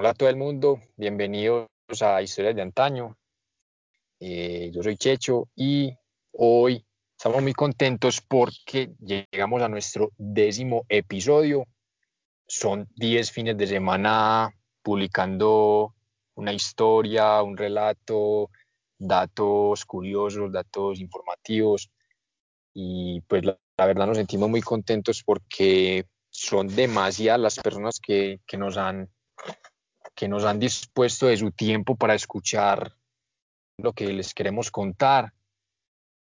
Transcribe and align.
Hola 0.00 0.12
a 0.12 0.14
todo 0.14 0.30
el 0.30 0.36
mundo, 0.36 0.80
bienvenidos 0.96 1.68
a 2.00 2.22
Historias 2.22 2.56
de 2.56 2.62
Antaño. 2.62 3.18
Eh, 4.18 4.70
yo 4.72 4.82
soy 4.82 4.96
Checho 4.96 5.48
y 5.54 5.92
hoy 6.32 6.82
estamos 7.18 7.42
muy 7.42 7.52
contentos 7.52 8.22
porque 8.22 8.94
llegamos 8.98 9.60
a 9.60 9.68
nuestro 9.68 10.10
décimo 10.16 10.86
episodio. 10.88 11.66
Son 12.46 12.88
10 12.96 13.30
fines 13.30 13.58
de 13.58 13.66
semana 13.66 14.50
publicando 14.82 15.94
una 16.34 16.54
historia, 16.54 17.42
un 17.42 17.58
relato, 17.58 18.48
datos 18.96 19.84
curiosos, 19.84 20.50
datos 20.50 20.98
informativos. 20.98 21.90
Y 22.72 23.20
pues 23.28 23.44
la, 23.44 23.58
verdad 23.76 24.06
nos 24.06 24.16
sentimos 24.16 24.48
muy 24.48 24.62
contentos 24.62 25.22
porque 25.22 26.06
son 26.30 26.74
demasiadas 26.74 27.40
las 27.40 27.58
personas 27.58 28.00
que, 28.00 28.40
que 28.46 28.56
nos 28.56 28.78
han 28.78 29.06
que 30.14 30.28
nos 30.28 30.44
han 30.44 30.58
dispuesto 30.58 31.26
de 31.26 31.36
su 31.36 31.50
tiempo 31.50 31.96
para 31.96 32.14
escuchar 32.14 32.94
lo 33.78 33.92
que 33.92 34.06
les 34.12 34.34
queremos 34.34 34.70
contar. 34.70 35.32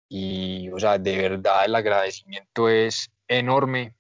Y, 0.10 0.70
o 0.70 0.80
sea, 0.80 0.98
de 0.98 1.18
verdad 1.18 1.66
el 1.66 1.76
agradecimiento 1.76 2.70
es 2.70 3.10
enorme. 3.28 3.94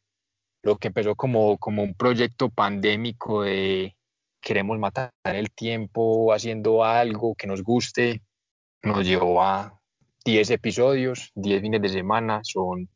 Lo 0.63 0.77
que 0.77 0.87
empezó 0.87 1.15
como, 1.15 1.57
como 1.57 1.83
un 1.83 1.93
proyecto 1.93 2.49
pandémico 2.49 3.43
de 3.43 3.95
queremos 4.41 4.77
matar 4.79 5.11
el 5.23 5.51
tiempo 5.51 6.33
haciendo 6.33 6.83
algo 6.83 7.35
que 7.35 7.47
nos 7.47 7.63
guste, 7.63 8.21
nos 8.83 9.05
llevó 9.05 9.41
a 9.41 9.79
10 10.23 10.51
episodios, 10.51 11.31
10 11.35 11.61
fines 11.61 11.81
de 11.81 11.89
semana, 11.89 12.41
son 12.43 12.89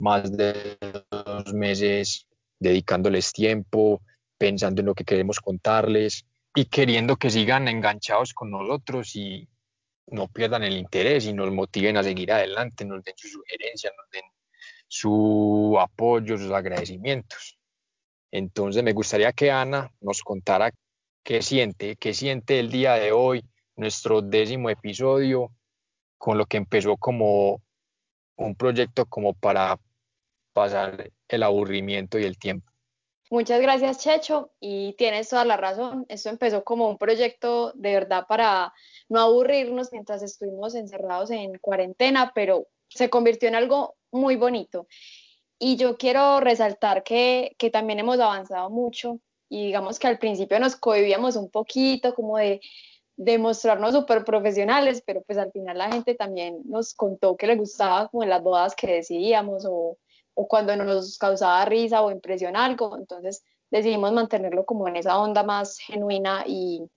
más 0.00 0.36
de 0.36 0.78
dos 1.10 1.52
meses 1.54 2.26
dedicándoles 2.58 3.32
tiempo, 3.32 4.02
pensando 4.36 4.80
en 4.80 4.86
lo 4.86 4.94
que 4.94 5.04
queremos 5.04 5.40
contarles 5.40 6.24
y 6.58 6.64
queriendo 6.64 7.14
que 7.14 7.30
sigan 7.30 7.68
enganchados 7.68 8.34
con 8.34 8.50
nosotros 8.50 9.14
y 9.14 9.48
no 10.08 10.26
pierdan 10.26 10.64
el 10.64 10.76
interés 10.76 11.24
y 11.26 11.32
nos 11.32 11.52
motiven 11.52 11.96
a 11.96 12.02
seguir 12.02 12.32
adelante, 12.32 12.84
nos 12.84 13.04
den 13.04 13.14
sus 13.16 13.30
sugerencias, 13.30 13.92
nos 13.96 14.10
den 14.10 14.24
su 14.88 15.76
apoyo, 15.78 16.36
sus 16.36 16.50
agradecimientos. 16.50 17.56
Entonces 18.32 18.82
me 18.82 18.92
gustaría 18.92 19.32
que 19.32 19.52
Ana 19.52 19.92
nos 20.00 20.20
contara 20.22 20.72
qué 21.22 21.42
siente, 21.42 21.94
qué 21.94 22.12
siente 22.12 22.58
el 22.58 22.72
día 22.72 22.94
de 22.94 23.12
hoy, 23.12 23.44
nuestro 23.76 24.20
décimo 24.20 24.68
episodio, 24.68 25.52
con 26.16 26.38
lo 26.38 26.46
que 26.46 26.56
empezó 26.56 26.96
como 26.96 27.62
un 28.34 28.56
proyecto 28.56 29.06
como 29.06 29.32
para 29.32 29.78
pasar 30.52 31.12
el 31.28 31.42
aburrimiento 31.44 32.18
y 32.18 32.24
el 32.24 32.36
tiempo. 32.36 32.72
Muchas 33.30 33.60
gracias, 33.60 33.98
Checho, 33.98 34.50
y 34.58 34.94
tienes 34.94 35.28
toda 35.28 35.44
la 35.44 35.56
razón. 35.56 36.06
Esto 36.08 36.30
empezó 36.30 36.64
como 36.64 36.88
un 36.88 36.96
proyecto 36.96 37.72
de 37.74 37.92
verdad 37.92 38.24
para 38.26 38.72
no 39.08 39.20
aburrirnos 39.20 39.92
mientras 39.92 40.22
estuvimos 40.22 40.74
encerrados 40.74 41.30
en 41.30 41.58
cuarentena, 41.58 42.32
pero 42.34 42.68
se 42.88 43.10
convirtió 43.10 43.48
en 43.48 43.54
algo 43.54 43.96
muy 44.10 44.36
bonito. 44.36 44.86
Y 45.58 45.76
yo 45.76 45.98
quiero 45.98 46.40
resaltar 46.40 47.02
que, 47.02 47.54
que 47.58 47.70
también 47.70 47.98
hemos 47.98 48.18
avanzado 48.18 48.70
mucho 48.70 49.20
y 49.48 49.66
digamos 49.66 49.98
que 49.98 50.06
al 50.06 50.18
principio 50.18 50.60
nos 50.60 50.76
cohibíamos 50.76 51.36
un 51.36 51.50
poquito 51.50 52.14
como 52.14 52.38
de, 52.38 52.60
mostrarnos 53.38 53.94
súper 53.94 54.24
profesionales, 54.24 55.02
pero 55.04 55.22
pues 55.22 55.38
al 55.38 55.50
final 55.50 55.78
la 55.78 55.90
gente 55.90 56.14
también 56.14 56.60
nos 56.64 56.94
contó 56.94 57.36
que 57.36 57.48
le 57.48 57.56
gustaba 57.56 58.08
como 58.08 58.24
las 58.24 58.42
bodas 58.42 58.76
que 58.76 58.86
decíamos 58.86 59.64
o 59.68 59.98
o 60.40 60.46
cuando 60.46 60.76
nos 60.76 61.18
causaba 61.18 61.64
risa 61.64 62.00
o 62.00 62.12
impresión 62.12 62.54
algo, 62.54 62.96
entonces 62.96 63.42
decidimos 63.72 64.12
mantenerlo 64.12 64.64
como 64.64 64.86
en 64.86 64.94
esa 64.94 65.18
onda 65.18 65.42
más 65.42 65.78
genuina 65.78 66.44
y 66.46 66.88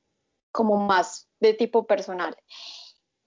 como 0.51 0.77
más 0.77 1.27
de 1.39 1.55
tipo 1.55 1.87
personal. 1.87 2.35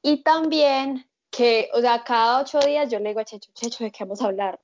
Y 0.03 0.23
también 0.23 1.11
que, 1.33 1.69
o 1.75 1.81
sea, 1.81 2.05
cada 2.05 2.41
ocho 2.41 2.61
días 2.61 2.89
yo 2.93 3.01
le 3.01 3.09
digo 3.09 3.19
a 3.19 3.25
Checho, 3.25 3.51
Checho, 3.55 3.83
¿de 3.83 3.91
qué 3.91 4.05
vamos 4.05 4.23
a 4.23 4.27
hablar? 4.27 4.61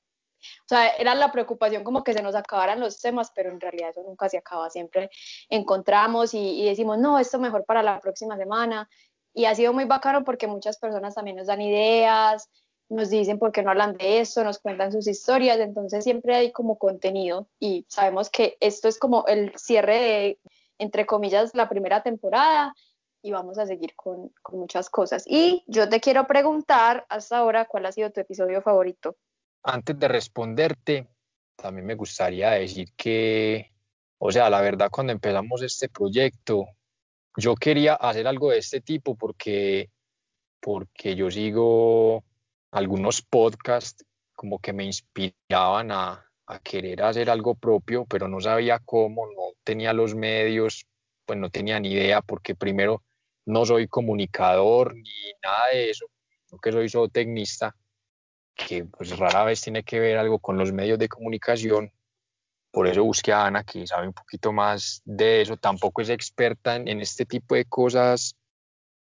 O 0.63 0.67
sea, 0.69 0.87
era 0.91 1.15
la 1.15 1.33
preocupación 1.33 1.83
como 1.83 2.01
que 2.01 2.13
se 2.13 2.21
nos 2.21 2.33
acabaran 2.33 2.79
los 2.79 3.01
temas, 3.01 3.29
pero 3.35 3.51
en 3.51 3.59
realidad 3.59 3.89
eso 3.89 4.03
nunca 4.03 4.29
se 4.29 4.37
acaba. 4.37 4.69
Siempre 4.69 5.09
encontramos 5.49 6.33
y, 6.33 6.61
y, 6.61 6.65
decimos, 6.65 6.97
no, 6.97 7.19
esto 7.19 7.39
mejor 7.39 7.65
para 7.65 7.83
la 7.83 7.99
próxima 7.99 8.37
semana. 8.37 8.89
Y 9.33 9.45
ha 9.45 9.55
sido 9.55 9.73
muy 9.73 9.83
bacano 9.83 10.23
porque 10.23 10.47
muchas 10.47 10.79
personas 10.79 11.13
también 11.13 11.35
nos 11.35 11.47
dan 11.47 11.61
ideas, 11.61 12.49
nos 12.91 13.09
dicen 13.09 13.39
por 13.39 13.53
qué 13.53 13.63
no 13.63 13.71
hablan 13.71 13.95
de 13.97 14.19
esto, 14.19 14.43
nos 14.43 14.59
cuentan 14.59 14.91
sus 14.91 15.07
historias, 15.07 15.59
entonces 15.59 16.03
siempre 16.03 16.35
hay 16.35 16.51
como 16.51 16.77
contenido 16.77 17.47
y 17.57 17.85
sabemos 17.87 18.29
que 18.29 18.57
esto 18.59 18.89
es 18.89 18.99
como 18.99 19.25
el 19.27 19.57
cierre 19.57 19.99
de, 19.99 20.39
entre 20.77 21.05
comillas, 21.05 21.55
la 21.55 21.69
primera 21.69 22.03
temporada 22.03 22.75
y 23.21 23.31
vamos 23.31 23.57
a 23.57 23.65
seguir 23.65 23.95
con, 23.95 24.33
con 24.41 24.59
muchas 24.59 24.89
cosas. 24.89 25.23
Y 25.25 25.63
yo 25.67 25.87
te 25.87 26.01
quiero 26.01 26.27
preguntar 26.27 27.05
hasta 27.07 27.37
ahora 27.37 27.65
cuál 27.65 27.85
ha 27.85 27.93
sido 27.93 28.11
tu 28.11 28.19
episodio 28.19 28.61
favorito. 28.61 29.15
Antes 29.63 29.97
de 29.97 30.07
responderte, 30.09 31.07
también 31.55 31.85
me 31.85 31.95
gustaría 31.95 32.51
decir 32.51 32.89
que, 32.97 33.71
o 34.17 34.33
sea, 34.33 34.49
la 34.49 34.59
verdad 34.59 34.89
cuando 34.91 35.13
empezamos 35.13 35.61
este 35.61 35.87
proyecto, 35.87 36.65
yo 37.37 37.55
quería 37.55 37.93
hacer 37.93 38.27
algo 38.27 38.51
de 38.51 38.57
este 38.57 38.81
tipo 38.81 39.15
porque, 39.15 39.89
porque 40.59 41.15
yo 41.15 41.31
sigo 41.31 42.25
algunos 42.71 43.21
podcasts 43.21 44.05
como 44.33 44.59
que 44.59 44.73
me 44.73 44.85
inspiraban 44.85 45.91
a, 45.91 46.25
a, 46.47 46.59
querer 46.59 47.03
hacer 47.03 47.29
algo 47.29 47.53
propio, 47.53 48.05
pero 48.05 48.27
no 48.27 48.39
sabía 48.39 48.79
cómo, 48.79 49.27
no 49.27 49.53
tenía 49.63 49.93
los 49.93 50.15
medios, 50.15 50.87
pues 51.25 51.37
no 51.37 51.49
tenía 51.49 51.79
ni 51.79 51.91
idea, 51.91 52.21
porque 52.21 52.55
primero 52.55 53.03
no 53.45 53.65
soy 53.65 53.87
comunicador 53.87 54.95
ni 54.95 55.33
nada 55.43 55.67
de 55.73 55.91
eso, 55.91 56.07
que 56.61 56.71
soy 56.71 56.89
zootecnista, 56.89 57.75
que 58.55 58.85
pues 58.85 59.17
rara 59.17 59.43
vez 59.43 59.61
tiene 59.61 59.83
que 59.83 59.99
ver 59.99 60.17
algo 60.17 60.39
con 60.39 60.57
los 60.57 60.71
medios 60.71 60.99
de 60.99 61.07
comunicación. 61.07 61.91
Por 62.71 62.87
eso 62.87 63.03
busqué 63.03 63.33
a 63.33 63.45
Ana, 63.45 63.63
que 63.63 63.85
sabe 63.85 64.07
un 64.07 64.13
poquito 64.13 64.51
más 64.53 65.01
de 65.05 65.41
eso, 65.41 65.57
tampoco 65.57 66.01
es 66.01 66.09
experta 66.09 66.75
en, 66.75 66.87
en 66.87 67.01
este 67.01 67.25
tipo 67.25 67.55
de 67.55 67.65
cosas. 67.65 68.35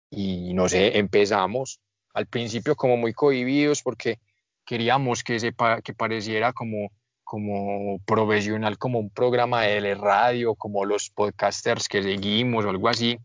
Y 0.10 0.54
no 0.54 0.70
sé, 0.70 0.98
empezamos 0.98 1.80
al 2.14 2.28
principio 2.28 2.76
como 2.76 2.98
muy 2.98 3.14
cohibidos 3.14 3.82
porque 3.82 4.20
queríamos 4.66 5.24
que, 5.24 5.40
sepa, 5.40 5.82
que 5.82 5.94
pareciera 5.94 6.54
como, 6.54 6.92
como 7.24 8.00
profesional, 8.06 8.78
como 8.78 9.00
un 9.00 9.10
programa 9.10 9.62
de 9.64 9.96
radio, 9.96 10.56
como 10.56 10.86
los 10.86 11.10
podcasters 11.10 11.88
que 11.88 12.02
seguimos 12.02 12.66
o 12.66 12.70
algo 12.70 12.88
así, 12.88 13.20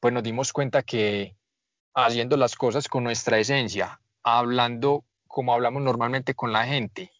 pues 0.00 0.12
nos 0.12 0.22
dimos 0.22 0.52
cuenta 0.52 0.82
que 0.82 1.36
haciendo 1.94 2.36
las 2.36 2.54
cosas 2.54 2.88
con 2.88 3.04
nuestra 3.04 3.38
esencia, 3.38 4.00
hablando 4.22 5.04
como 5.26 5.54
hablamos 5.54 5.82
normalmente 5.82 6.34
con 6.34 6.52
la 6.52 6.66
gente 6.66 7.10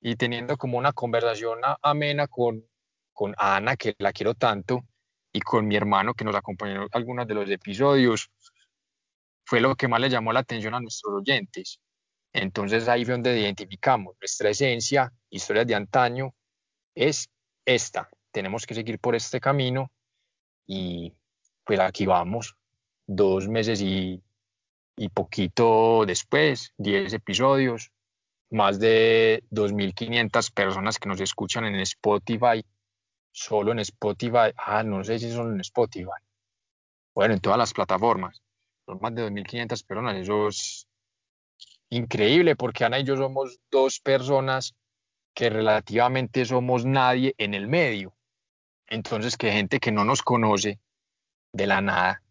y 0.00 0.16
teniendo 0.16 0.56
como 0.56 0.78
una 0.78 0.92
conversación 0.92 1.60
amena 1.82 2.26
con, 2.28 2.64
con 3.12 3.34
Ana, 3.38 3.76
que 3.76 3.94
la 3.98 4.12
quiero 4.12 4.34
tanto, 4.34 4.84
y 5.32 5.40
con 5.40 5.66
mi 5.66 5.76
hermano 5.76 6.14
que 6.14 6.24
nos 6.24 6.34
acompañó 6.34 6.82
en 6.82 6.88
algunos 6.92 7.26
de 7.26 7.34
los 7.34 7.50
episodios, 7.50 8.30
fue 9.46 9.60
lo 9.60 9.76
que 9.76 9.88
más 9.88 10.00
le 10.00 10.10
llamó 10.10 10.32
la 10.32 10.40
atención 10.40 10.74
a 10.74 10.80
nuestros 10.80 11.14
oyentes. 11.14 11.80
Entonces 12.32 12.88
ahí 12.88 13.04
fue 13.04 13.14
donde 13.14 13.38
identificamos 13.38 14.16
nuestra 14.20 14.50
esencia, 14.50 15.12
historias 15.30 15.66
de 15.68 15.74
antaño, 15.76 16.34
es 16.94 17.30
esta. 17.64 18.08
Tenemos 18.32 18.66
que 18.66 18.74
seguir 18.74 18.98
por 18.98 19.14
este 19.14 19.40
camino 19.40 19.90
y 20.66 21.14
pues 21.64 21.78
aquí 21.78 22.06
vamos, 22.06 22.56
dos 23.06 23.48
meses 23.48 23.80
y, 23.80 24.20
y 24.96 25.08
poquito 25.10 26.04
después, 26.04 26.74
10 26.78 27.12
episodios, 27.12 27.92
más 28.50 28.80
de 28.80 29.44
2.500 29.52 30.52
personas 30.52 30.98
que 30.98 31.08
nos 31.08 31.20
escuchan 31.20 31.64
en 31.66 31.76
Spotify, 31.76 32.64
solo 33.30 33.72
en 33.72 33.78
Spotify, 33.78 34.52
ah, 34.56 34.82
no 34.82 35.04
sé 35.04 35.18
si 35.20 35.30
son 35.30 35.54
en 35.54 35.60
Spotify, 35.60 36.22
bueno, 37.14 37.34
en 37.34 37.40
todas 37.40 37.58
las 37.58 37.72
plataformas 37.72 38.42
son 38.86 38.98
más 39.00 39.14
de 39.14 39.28
2.500 39.28 39.86
personas. 39.86 40.16
Eso 40.16 40.48
es 40.48 40.88
increíble 41.90 42.56
porque 42.56 42.84
Ana 42.84 42.98
y 42.98 43.04
yo 43.04 43.16
somos 43.16 43.58
dos 43.70 44.00
personas 44.00 44.74
que 45.34 45.50
relativamente 45.50 46.44
somos 46.44 46.86
nadie 46.86 47.34
en 47.36 47.54
el 47.54 47.68
medio. 47.68 48.16
Entonces, 48.88 49.36
que 49.36 49.52
gente 49.52 49.80
que 49.80 49.92
no 49.92 50.04
nos 50.04 50.22
conoce 50.22 50.80
de 51.52 51.66
la 51.66 51.80
nada 51.80 52.22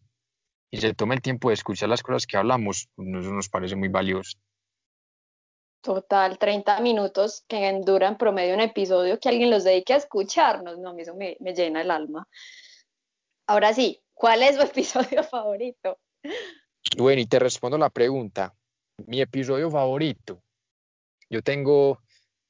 y 0.70 0.78
se 0.78 0.94
tome 0.94 1.14
el 1.14 1.22
tiempo 1.22 1.48
de 1.48 1.54
escuchar 1.54 1.88
las 1.88 2.02
cosas 2.02 2.26
que 2.26 2.36
hablamos, 2.36 2.88
eso 2.96 3.32
nos 3.32 3.48
parece 3.48 3.76
muy 3.76 3.88
valioso. 3.88 4.38
Total, 5.82 6.36
30 6.38 6.80
minutos 6.80 7.44
que 7.46 7.80
duran 7.84 8.18
promedio 8.18 8.54
un 8.54 8.60
episodio, 8.60 9.20
que 9.20 9.28
alguien 9.28 9.50
los 9.50 9.62
dedique 9.62 9.92
a 9.92 9.98
escucharnos, 9.98 10.78
no, 10.78 10.90
a 10.90 10.92
mí 10.92 11.02
eso 11.02 11.14
me, 11.14 11.36
me 11.38 11.54
llena 11.54 11.82
el 11.82 11.92
alma. 11.92 12.26
Ahora 13.46 13.72
sí, 13.72 14.02
¿cuál 14.12 14.42
es 14.42 14.56
su 14.56 14.62
episodio 14.62 15.22
favorito? 15.22 16.00
Bueno, 16.96 17.20
y 17.20 17.26
te 17.26 17.38
respondo 17.38 17.76
la 17.78 17.90
pregunta. 17.90 18.54
Mi 19.06 19.20
episodio 19.20 19.70
favorito. 19.70 20.42
Yo 21.28 21.42
tengo, 21.42 22.00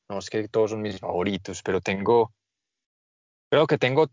no 0.08 0.18
es 0.18 0.30
que 0.30 0.48
todos 0.48 0.70
son 0.72 0.82
mis 0.82 1.00
favoritos, 1.00 1.62
pero 1.62 1.80
tengo, 1.80 2.32
creo 3.50 3.66
que 3.66 3.78
tengo 3.78 4.08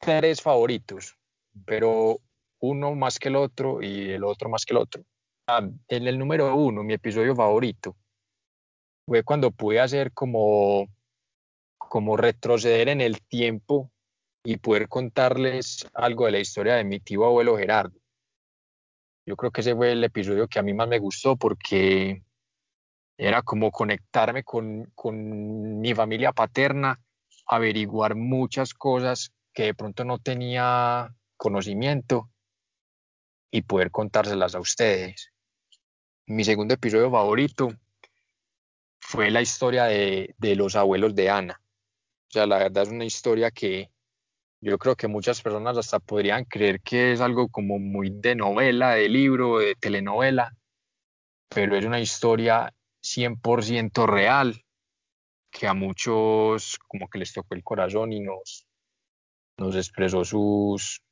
tres 0.00 0.40
favoritos, 0.40 1.16
pero 1.64 2.18
uno 2.60 2.94
más 2.94 3.18
que 3.18 3.28
el 3.28 3.36
otro 3.36 3.82
y 3.82 4.10
el 4.10 4.24
otro 4.24 4.48
más 4.48 4.64
que 4.64 4.72
el 4.72 4.78
otro. 4.78 5.04
Ah, 5.46 5.68
en 5.88 6.06
el 6.06 6.18
número 6.18 6.54
uno, 6.56 6.82
mi 6.82 6.94
episodio 6.94 7.36
favorito, 7.36 7.96
fue 9.06 9.22
cuando 9.22 9.50
pude 9.50 9.80
hacer 9.80 10.12
como, 10.12 10.88
como 11.76 12.16
retroceder 12.16 12.88
en 12.88 13.00
el 13.00 13.20
tiempo 13.22 13.90
y 14.44 14.56
poder 14.56 14.88
contarles 14.88 15.86
algo 15.94 16.26
de 16.26 16.32
la 16.32 16.38
historia 16.38 16.74
de 16.74 16.84
mi 16.84 16.98
tío 16.98 17.24
abuelo 17.24 17.56
Gerardo. 17.56 18.01
Yo 19.24 19.36
creo 19.36 19.52
que 19.52 19.60
ese 19.60 19.74
fue 19.74 19.92
el 19.92 20.02
episodio 20.02 20.48
que 20.48 20.58
a 20.58 20.62
mí 20.62 20.74
más 20.74 20.88
me 20.88 20.98
gustó 20.98 21.36
porque 21.36 22.24
era 23.16 23.42
como 23.42 23.70
conectarme 23.70 24.42
con, 24.42 24.90
con 24.94 25.80
mi 25.80 25.94
familia 25.94 26.32
paterna, 26.32 27.00
averiguar 27.46 28.16
muchas 28.16 28.74
cosas 28.74 29.32
que 29.52 29.64
de 29.64 29.74
pronto 29.74 30.04
no 30.04 30.18
tenía 30.18 31.14
conocimiento 31.36 32.30
y 33.52 33.62
poder 33.62 33.92
contárselas 33.92 34.56
a 34.56 34.60
ustedes. 34.60 35.30
Mi 36.26 36.42
segundo 36.42 36.74
episodio 36.74 37.10
favorito 37.10 37.68
fue 38.98 39.30
la 39.30 39.42
historia 39.42 39.84
de, 39.84 40.34
de 40.38 40.56
los 40.56 40.74
abuelos 40.74 41.14
de 41.14 41.30
Ana. 41.30 41.60
O 42.28 42.32
sea, 42.32 42.46
la 42.46 42.58
verdad 42.58 42.84
es 42.84 42.88
una 42.88 43.04
historia 43.04 43.50
que 43.52 43.91
yo 44.62 44.78
creo 44.78 44.94
que 44.94 45.08
muchas 45.08 45.42
personas 45.42 45.76
hasta 45.76 45.98
podrían 45.98 46.44
creer 46.44 46.80
que 46.80 47.12
es 47.12 47.20
algo 47.20 47.48
como 47.48 47.80
muy 47.80 48.10
de 48.10 48.36
novela, 48.36 48.92
de 48.94 49.08
libro, 49.08 49.58
de 49.58 49.74
telenovela, 49.74 50.56
pero 51.48 51.76
es 51.76 51.84
una 51.84 52.00
historia 52.00 52.72
100% 53.02 54.06
real 54.06 54.64
que 55.50 55.66
a 55.66 55.74
muchos 55.74 56.78
como 56.86 57.08
que 57.08 57.18
les 57.18 57.32
tocó 57.32 57.56
el 57.56 57.64
corazón 57.64 58.12
y 58.12 58.20
nos, 58.20 58.64
nos 59.58 59.74
expresó 59.74 60.24
sus, 60.24 61.02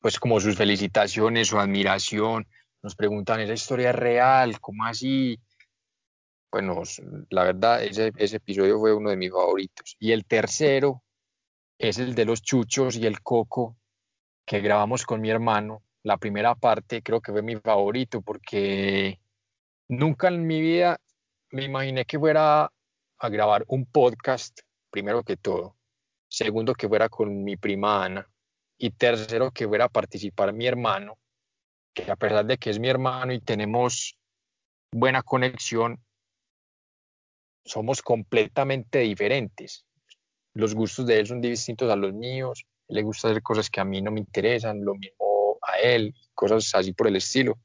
pues 0.00 0.20
como 0.20 0.38
sus 0.38 0.54
felicitaciones, 0.54 1.48
su 1.48 1.58
admiración. 1.58 2.46
Nos 2.82 2.94
preguntan, 2.94 3.40
¿esa 3.40 3.54
historia 3.54 3.90
es 3.90 3.96
real? 3.96 4.60
¿Cómo 4.60 4.84
así? 4.84 5.40
Bueno, 6.52 6.82
la 7.30 7.44
verdad, 7.44 7.82
ese, 7.82 8.12
ese 8.16 8.36
episodio 8.36 8.78
fue 8.78 8.94
uno 8.94 9.08
de 9.08 9.16
mis 9.16 9.32
favoritos. 9.32 9.96
Y 9.98 10.12
el 10.12 10.26
tercero 10.26 11.02
es 11.78 11.98
el 11.98 12.14
de 12.14 12.24
los 12.24 12.42
chuchos 12.42 12.96
y 12.96 13.06
el 13.06 13.22
coco 13.22 13.76
que 14.44 14.60
grabamos 14.60 15.06
con 15.06 15.20
mi 15.20 15.30
hermano. 15.30 15.82
La 16.02 16.16
primera 16.16 16.54
parte 16.54 17.02
creo 17.02 17.20
que 17.20 17.32
fue 17.32 17.42
mi 17.42 17.56
favorito 17.56 18.20
porque 18.20 19.20
nunca 19.88 20.28
en 20.28 20.46
mi 20.46 20.60
vida 20.60 21.00
me 21.50 21.64
imaginé 21.64 22.04
que 22.04 22.18
fuera 22.18 22.72
a 23.20 23.28
grabar 23.28 23.64
un 23.68 23.86
podcast, 23.86 24.60
primero 24.90 25.22
que 25.22 25.36
todo. 25.36 25.76
Segundo, 26.28 26.74
que 26.74 26.88
fuera 26.88 27.08
con 27.08 27.44
mi 27.44 27.56
prima 27.56 28.04
Ana. 28.04 28.28
Y 28.76 28.90
tercero, 28.90 29.50
que 29.50 29.66
fuera 29.66 29.86
a 29.86 29.88
participar 29.88 30.52
mi 30.52 30.66
hermano, 30.66 31.18
que 31.94 32.10
a 32.10 32.16
pesar 32.16 32.46
de 32.46 32.58
que 32.58 32.70
es 32.70 32.78
mi 32.78 32.88
hermano 32.88 33.32
y 33.32 33.40
tenemos 33.40 34.16
buena 34.92 35.22
conexión, 35.22 36.04
somos 37.64 38.02
completamente 38.02 39.00
diferentes. 39.00 39.87
Los 40.58 40.74
gustos 40.74 41.06
de 41.06 41.20
él 41.20 41.26
son 41.28 41.40
distintos 41.40 41.88
a 41.88 41.94
los 41.94 42.12
míos. 42.12 42.66
le 42.88 43.02
gusta 43.02 43.28
hacer 43.28 43.40
cosas 43.42 43.70
que 43.70 43.80
a 43.80 43.84
mí 43.84 44.02
no 44.02 44.10
me 44.10 44.18
interesan, 44.18 44.84
lo 44.84 44.96
mismo 44.96 45.56
a 45.62 45.78
él, 45.78 46.12
cosas 46.34 46.74
así 46.74 46.92
por 46.92 47.06
el 47.06 47.14
estilo. 47.14 47.60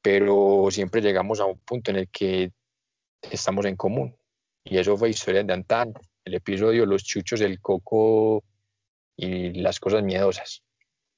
Pero 0.00 0.68
siempre 0.70 1.02
llegamos 1.02 1.40
a 1.40 1.46
un 1.46 1.58
punto 1.58 1.90
en 1.90 1.96
el 1.96 2.08
que 2.08 2.52
estamos 3.20 3.66
en 3.66 3.74
común. 3.74 4.16
Y 4.62 4.78
eso 4.78 4.96
fue 4.96 5.10
historia 5.10 5.42
de 5.42 5.54
antaño. 5.54 5.94
El 6.24 6.34
episodio 6.34 6.86
Los 6.86 7.02
chuchos, 7.02 7.40
el 7.40 7.60
coco 7.60 8.44
y 9.16 9.60
las 9.60 9.80
cosas 9.80 10.04
miedosas. 10.04 10.62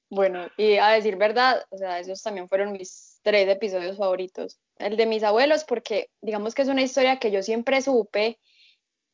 Bueno, 0.09 0.47
y 0.57 0.77
a 0.77 0.89
decir 0.89 1.15
verdad, 1.15 1.63
o 1.69 1.77
sea, 1.77 1.99
esos 1.99 2.23
también 2.23 2.49
fueron 2.49 2.71
mis 2.71 3.19
tres 3.21 3.47
episodios 3.47 3.97
favoritos. 3.97 4.57
El 4.79 4.97
de 4.97 5.05
mis 5.05 5.21
abuelos, 5.21 5.63
porque 5.63 6.09
digamos 6.23 6.55
que 6.55 6.63
es 6.63 6.69
una 6.69 6.81
historia 6.81 7.19
que 7.19 7.29
yo 7.29 7.43
siempre 7.43 7.83
supe 7.83 8.39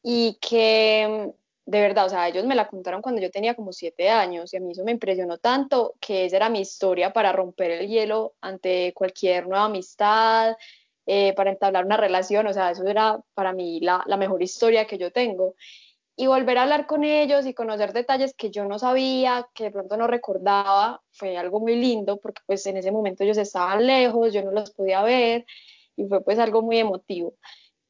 y 0.02 0.38
que 0.40 1.34
de 1.66 1.82
verdad, 1.82 2.06
o 2.06 2.10
sea, 2.10 2.28
ellos 2.28 2.46
me 2.46 2.56
la 2.56 2.68
contaron 2.68 3.02
cuando 3.02 3.22
yo 3.22 3.32
tenía 3.32 3.56
como 3.56 3.72
siete 3.72 4.10
años 4.10 4.54
y 4.54 4.58
a 4.58 4.60
mí 4.60 4.72
eso 4.72 4.84
me 4.84 4.92
impresionó 4.92 5.38
tanto 5.38 5.96
que 6.00 6.26
esa 6.26 6.38
era 6.38 6.50
mi 6.50 6.60
historia 6.60 7.14
para 7.14 7.32
romper 7.32 7.72
el 7.72 7.88
hielo 7.88 8.36
ante 8.42 8.94
cualquier 8.94 9.48
nueva 9.48 9.66
amistad, 9.66 10.56
eh, 11.06 11.34
para 11.34 11.52
entablar 11.52 11.86
una 11.86 11.98
relación, 11.98 12.48
o 12.48 12.54
sea, 12.54 12.72
eso 12.72 12.86
era 12.86 13.20
para 13.34 13.54
mí 13.54 13.80
la, 13.80 14.04
la 14.08 14.18
mejor 14.18 14.42
historia 14.44 14.88
que 14.88 14.98
yo 14.98 15.12
tengo 15.12 15.56
y 16.16 16.28
volver 16.28 16.58
a 16.58 16.64
hablar 16.64 16.86
con 16.86 17.04
ellos 17.04 17.46
y 17.46 17.54
conocer 17.54 17.92
detalles 17.94 18.36
que 18.36 18.52
yo 18.52 18.66
no 18.66 18.78
sabía, 18.78 19.48
que 19.54 19.66
de 19.66 19.72
pronto 19.72 19.98
no 19.98 20.08
recordaba, 20.08 21.02
fue 21.12 21.38
algo 21.38 21.60
muy 21.60 21.76
lindo 21.76 22.18
porque 22.18 22.42
pues 22.46 22.66
en 22.68 22.78
ese 22.78 22.92
momento 22.92 23.24
ellos 23.24 23.38
estaban 23.38 23.86
lejos, 23.88 24.34
yo 24.34 24.44
no 24.44 24.52
los 24.52 24.72
podía 24.72 25.02
ver 25.02 25.46
y 25.96 26.06
fue 26.06 26.24
pues 26.24 26.38
algo 26.40 26.62
muy 26.62 26.78
emotivo. 26.78 27.34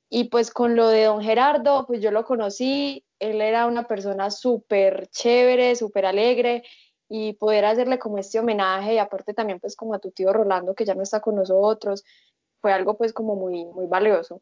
Y 0.09 0.25
pues 0.25 0.51
con 0.51 0.75
lo 0.75 0.89
de 0.89 1.05
don 1.05 1.21
Gerardo, 1.21 1.85
pues 1.87 2.01
yo 2.01 2.11
lo 2.11 2.23
conocí, 2.23 3.03
él 3.29 3.41
era 3.41 3.65
una 3.65 3.87
persona 3.87 4.29
súper 4.29 5.07
chévere, 5.07 5.75
súper 5.75 6.05
alegre 6.05 6.63
y 7.09 7.33
poder 7.33 7.65
hacerle 7.65 7.99
como 7.99 8.17
este 8.17 8.39
homenaje 8.39 8.95
y 8.95 8.97
aparte 8.97 9.33
también 9.33 9.59
pues 9.59 9.75
como 9.75 9.93
a 9.93 9.99
tu 9.99 10.11
tío 10.11 10.33
Rolando 10.33 10.75
que 10.75 10.85
ya 10.85 10.95
no 10.95 11.03
está 11.03 11.21
con 11.21 11.35
nosotros, 11.35 12.03
fue 12.61 12.73
algo 12.73 12.97
pues 12.97 13.13
como 13.13 13.35
muy, 13.35 13.65
muy 13.65 13.87
valioso. 13.87 14.41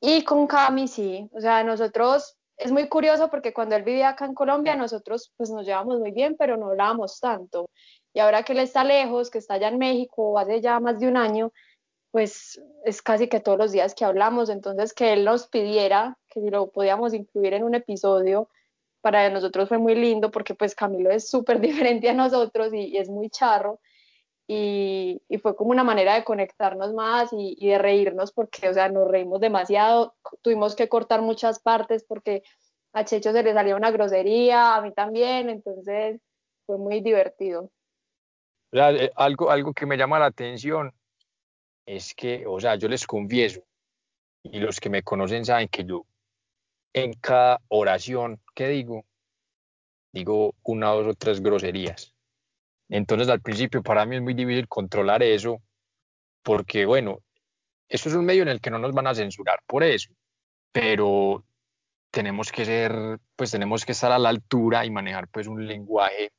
Y 0.00 0.24
con 0.24 0.46
Cami 0.46 0.88
sí, 0.88 1.28
o 1.32 1.40
sea, 1.40 1.62
nosotros 1.64 2.36
es 2.56 2.70
muy 2.70 2.88
curioso 2.88 3.30
porque 3.30 3.52
cuando 3.52 3.76
él 3.76 3.82
vivía 3.82 4.10
acá 4.10 4.24
en 4.24 4.34
Colombia, 4.34 4.76
nosotros 4.76 5.32
pues 5.36 5.50
nos 5.50 5.64
llevamos 5.64 5.98
muy 5.98 6.10
bien, 6.10 6.36
pero 6.38 6.56
no 6.56 6.70
hablábamos 6.70 7.18
tanto. 7.20 7.70
Y 8.12 8.20
ahora 8.20 8.42
que 8.42 8.52
él 8.52 8.58
está 8.58 8.84
lejos, 8.84 9.30
que 9.30 9.38
está 9.38 9.54
allá 9.54 9.68
en 9.68 9.78
México, 9.78 10.38
hace 10.38 10.60
ya 10.60 10.80
más 10.80 10.98
de 10.98 11.08
un 11.08 11.16
año, 11.16 11.52
pues 12.12 12.62
es 12.84 13.02
casi 13.02 13.26
que 13.26 13.40
todos 13.40 13.58
los 13.58 13.72
días 13.72 13.94
que 13.94 14.04
hablamos. 14.04 14.50
Entonces, 14.50 14.92
que 14.92 15.14
él 15.14 15.24
nos 15.24 15.48
pidiera 15.48 16.18
que 16.28 16.40
lo 16.40 16.70
podíamos 16.70 17.14
incluir 17.14 17.54
en 17.54 17.64
un 17.64 17.74
episodio, 17.74 18.48
para 19.00 19.28
nosotros 19.30 19.68
fue 19.68 19.78
muy 19.78 19.96
lindo 19.96 20.30
porque 20.30 20.54
pues 20.54 20.76
Camilo 20.76 21.10
es 21.10 21.28
súper 21.28 21.58
diferente 21.98 22.08
a 22.08 22.14
nosotros 22.14 22.72
y, 22.72 22.96
es 22.96 23.08
muy 23.08 23.30
charro. 23.30 23.80
Y, 24.46 25.22
fue 25.40 25.56
como 25.56 25.70
una 25.70 25.84
manera 25.84 26.14
de 26.14 26.24
conectarnos 26.24 26.92
más 26.92 27.32
y, 27.32 27.56
y, 27.58 27.70
de 27.70 27.78
reírnos 27.78 28.32
porque, 28.32 28.68
o 28.68 28.74
sea, 28.74 28.90
nos 28.90 29.08
reímos 29.08 29.40
demasiado, 29.40 30.14
tuvimos 30.42 30.76
que 30.76 30.88
cortar 30.88 31.22
muchas 31.22 31.60
partes 31.60 32.04
porque 32.04 32.42
a 32.92 33.04
Checho 33.04 33.32
se 33.32 33.42
le 33.42 33.54
salía 33.54 33.74
una 33.74 33.90
grosería, 33.90 34.76
a 34.76 34.82
mí 34.82 34.92
también, 34.92 35.48
entonces 35.48 36.20
fue 36.66 36.76
muy 36.76 37.00
divertido. 37.00 37.70
Eh, 38.72 39.10
algo, 39.16 39.50
algo 39.50 39.72
que 39.72 39.86
me 39.86 39.96
llama 39.96 40.18
la 40.18 40.26
atención 40.26 40.92
es 41.86 42.14
que, 42.14 42.44
o 42.46 42.60
sea, 42.60 42.76
yo 42.76 42.88
les 42.88 43.06
confieso, 43.06 43.62
y 44.42 44.58
los 44.58 44.80
que 44.80 44.90
me 44.90 45.02
conocen 45.02 45.44
saben 45.44 45.68
que 45.68 45.84
yo 45.84 46.04
en 46.92 47.14
cada 47.14 47.60
oración 47.68 48.40
que 48.54 48.68
digo, 48.68 49.04
digo 50.12 50.54
una, 50.62 50.88
dos 50.90 51.06
o 51.06 51.14
tres 51.14 51.40
groserías. 51.40 52.14
Entonces 52.88 53.28
al 53.28 53.40
principio 53.40 53.82
para 53.82 54.04
mí 54.04 54.16
es 54.16 54.22
muy 54.22 54.34
difícil 54.34 54.68
controlar 54.68 55.22
eso, 55.22 55.62
porque 56.42 56.84
bueno, 56.84 57.20
eso 57.88 58.08
es 58.08 58.14
un 58.14 58.24
medio 58.24 58.42
en 58.42 58.48
el 58.48 58.60
que 58.60 58.70
no 58.70 58.78
nos 58.78 58.92
van 58.92 59.06
a 59.06 59.14
censurar 59.14 59.60
por 59.66 59.82
eso, 59.82 60.12
pero 60.72 61.44
tenemos 62.10 62.52
que 62.52 62.64
ser, 62.64 63.18
pues 63.36 63.50
tenemos 63.50 63.86
que 63.86 63.92
estar 63.92 64.12
a 64.12 64.18
la 64.18 64.28
altura 64.28 64.84
y 64.84 64.90
manejar 64.90 65.28
pues 65.28 65.46
un 65.46 65.66
lenguaje 65.66 66.30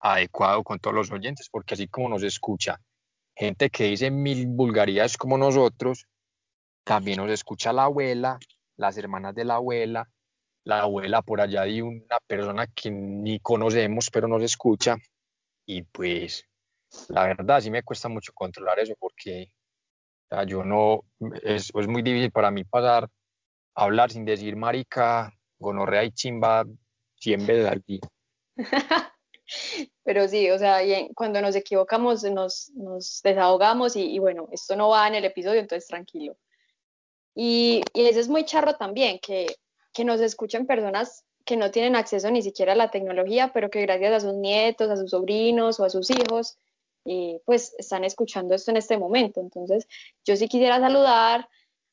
adecuado 0.00 0.62
con 0.62 0.78
todos 0.78 0.94
los 0.94 1.10
oyentes, 1.10 1.48
porque 1.48 1.74
así 1.74 1.88
como 1.88 2.08
nos 2.08 2.22
escucha 2.22 2.80
gente 3.34 3.70
que 3.70 3.84
dice 3.84 4.10
mil 4.10 4.46
vulgaridades 4.46 5.16
como 5.16 5.38
nosotros, 5.38 6.06
también 6.84 7.18
nos 7.18 7.30
escucha 7.30 7.72
la 7.72 7.84
abuela, 7.84 8.38
las 8.76 8.96
hermanas 8.98 9.34
de 9.34 9.44
la 9.44 9.54
abuela, 9.54 10.08
la 10.64 10.80
abuela 10.80 11.22
por 11.22 11.40
allá 11.40 11.62
de 11.62 11.82
una 11.82 12.18
persona 12.26 12.66
que 12.66 12.90
ni 12.90 13.40
conocemos, 13.40 14.10
pero 14.10 14.28
nos 14.28 14.42
escucha. 14.42 14.96
Y 15.66 15.82
pues, 15.82 16.44
la 17.08 17.24
verdad, 17.24 17.60
sí 17.60 17.70
me 17.70 17.82
cuesta 17.82 18.08
mucho 18.08 18.32
controlar 18.32 18.78
eso 18.78 18.94
porque 18.98 19.52
yo 20.46 20.64
no, 20.64 21.04
es, 21.42 21.72
muy 21.74 22.02
difícil 22.02 22.30
para 22.30 22.50
mí 22.50 22.64
pasar 22.64 23.08
a 23.74 23.82
hablar 23.84 24.10
sin 24.10 24.24
decir 24.24 24.56
marica, 24.56 25.32
gonorrea 25.58 26.04
y 26.04 26.12
chimba 26.12 26.64
100 27.16 27.46
veces 27.46 27.66
al. 27.66 27.84
Pero 30.04 30.28
sí, 30.28 30.50
o 30.50 30.58
sea, 30.58 30.78
cuando 31.14 31.40
nos 31.40 31.54
equivocamos 31.54 32.22
nos, 32.24 32.70
nos 32.74 33.20
desahogamos 33.22 33.96
y, 33.96 34.18
bueno, 34.18 34.48
esto 34.52 34.76
no 34.76 34.88
va 34.88 35.06
en 35.08 35.14
el 35.14 35.24
episodio, 35.24 35.60
entonces 35.60 35.88
tranquilo. 35.88 36.36
Y, 37.34 37.82
y 37.94 38.06
eso 38.06 38.20
es 38.20 38.28
muy 38.28 38.44
charro 38.44 38.74
también, 38.74 39.18
que, 39.20 39.46
que 39.92 40.04
nos 40.04 40.20
escuchen 40.20 40.66
personas 40.66 41.24
que 41.44 41.56
no 41.56 41.70
tienen 41.70 41.96
acceso 41.96 42.30
ni 42.30 42.42
siquiera 42.42 42.72
a 42.72 42.76
la 42.76 42.90
tecnología, 42.90 43.52
pero 43.52 43.70
que 43.70 43.82
gracias 43.82 44.12
a 44.12 44.20
sus 44.20 44.34
nietos, 44.34 44.90
a 44.90 44.96
sus 44.96 45.10
sobrinos 45.10 45.80
o 45.80 45.84
a 45.84 45.90
sus 45.90 46.10
hijos, 46.10 46.58
eh, 47.04 47.40
pues 47.44 47.74
están 47.78 48.04
escuchando 48.04 48.54
esto 48.54 48.70
en 48.70 48.76
este 48.76 48.96
momento. 48.96 49.40
Entonces, 49.40 49.88
yo 50.24 50.36
sí 50.36 50.48
quisiera 50.48 50.78
saludar 50.78 51.48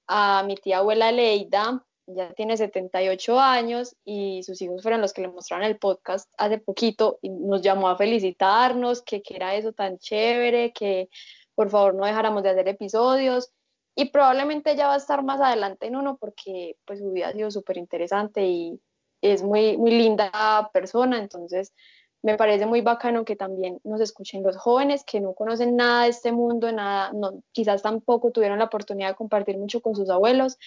a 0.08 0.44
mi 0.44 0.56
tía 0.56 0.79
abuela 0.79 1.12
Leida, 1.12 1.86
ella 2.10 2.34
tiene 2.34 2.58
78 2.58 3.39
años 3.39 3.96
y 4.04 4.42
sus 4.44 4.62
hijos 4.62 4.82
fueron 4.82 5.01
los 5.01 5.13
que 5.13 5.22
le 5.22 5.28
mostraron 5.28 5.66
el 5.66 5.78
podcast 5.78 6.32
hace 6.38 6.58
poquito 6.58 7.20
y 7.22 7.30
nos 7.30 7.62
llamó 7.62 7.89
a 7.89 7.98
felicitarnos, 7.98 9.01
que, 9.04 9.22
que 9.22 9.36
era 9.36 9.56
eso 9.56 9.74
tan 9.74 10.00
chévere, 10.00 10.74
que 10.74 11.10
por 11.56 11.70
favor 11.70 11.94
no 11.94 12.06
dejáramos 12.06 12.44
de 12.44 12.50
hacer 12.50 12.68
episodios. 12.68 13.51
Y 13.96 14.06
probablemente 14.12 14.72
ella 14.72 14.88
va 14.88 14.94
a 14.96 14.98
estar 14.98 15.24
más 15.24 15.42
adelante 15.42 15.88
en 15.88 15.96
uno 15.96 16.18
porque 16.18 16.78
pues 16.86 17.00
su 17.00 17.12
vida 17.12 17.28
ha 17.28 17.34
sido 17.34 17.51
súper 17.51 17.78
interesante 17.78 18.46
y 18.46 18.80
es 19.22 19.44
muy, 19.44 19.78
muy 19.78 19.92
linda 19.92 20.70
persona, 20.74 21.20
entonces 21.20 21.74
me 22.22 22.38
parece 22.38 22.66
muy 22.66 22.82
bacano 22.82 23.24
que 23.24 23.36
también 23.36 23.80
nos 23.84 24.01
escuchen 24.01 24.44
los 24.44 24.58
jóvenes 24.58 25.04
que 25.04 25.22
no 25.22 25.34
conocen 25.34 25.75
nada 25.75 26.04
de 26.04 26.10
este 26.10 26.32
mundo, 26.32 26.72
nada, 26.72 27.12
no, 27.13 27.44
quizás 27.51 27.82
tampoco 27.82 28.32
tuvieron 28.32 28.60
la 28.60 28.66
oportunidad 28.66 29.10
de 29.10 29.16
compartir 29.16 29.58
mucho 29.58 29.82
con 29.82 29.96
sus 29.96 30.10
abuelos 30.10 30.58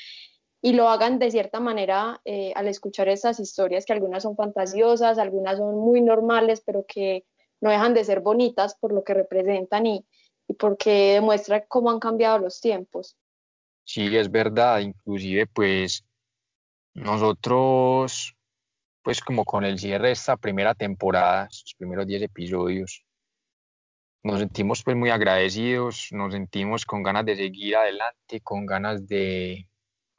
y 0.65 0.75
lo 0.75 0.89
hagan 0.89 1.19
de 1.19 1.33
cierta 1.33 1.59
manera 1.59 2.21
eh, 2.25 2.53
al 2.55 2.69
escuchar 2.69 3.09
esas 3.09 3.41
historias 3.41 3.85
que 3.85 3.93
algunas 3.93 4.23
son 4.23 4.37
fantasiosas, 4.37 5.19
algunas 5.19 5.59
son 5.59 5.77
muy 5.77 6.01
normales, 6.01 6.63
pero 6.65 6.87
que 6.87 7.25
no 7.61 7.71
dejan 7.71 7.95
de 7.95 8.05
ser 8.05 8.21
bonitas 8.21 8.77
por 8.77 8.93
lo 8.93 9.03
que 9.03 9.13
representan 9.13 9.87
y, 9.87 10.07
y 10.47 10.55
porque 10.55 11.15
demuestra 11.15 11.67
cómo 11.67 11.91
han 11.91 11.99
cambiado 11.99 12.39
los 12.39 12.61
tiempos. 12.61 13.17
Sí, 13.85 14.17
es 14.17 14.31
verdad, 14.31 14.79
inclusive 14.79 15.47
pues 15.49 16.05
nosotros 16.95 18.37
pues 19.03 19.21
como 19.21 19.45
con 19.45 19.65
el 19.65 19.81
cierre 19.81 20.07
de 20.07 20.13
esta 20.13 20.37
primera 20.37 20.77
temporada, 20.77 21.47
los 21.47 21.75
primeros 21.77 22.07
10 22.07 22.23
episodios, 22.23 23.05
nos 24.23 24.39
sentimos 24.39 24.85
pues 24.85 24.97
muy 24.97 25.11
agradecidos, 25.11 26.07
nos 26.13 26.33
sentimos 26.33 26.85
con 26.85 27.03
ganas 27.03 27.27
de 27.27 27.35
seguir 27.35 27.75
adelante, 27.75 28.41
con 28.43 28.65
ganas 28.65 29.09
de 29.09 29.67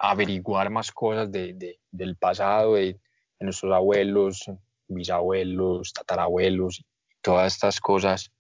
averiguar 0.03 0.69
más 0.69 0.91
cosas 0.91 1.31
de, 1.31 1.79
del 1.91 2.17
pasado, 2.17 2.75
de, 2.75 2.99
nuestros 3.39 3.73
abuelos, 3.73 4.45
bisabuelos, 4.87 5.91
tatarabuelos, 5.91 6.85
todas 7.21 7.53
estas 7.53 7.81
cosas. 7.81 8.31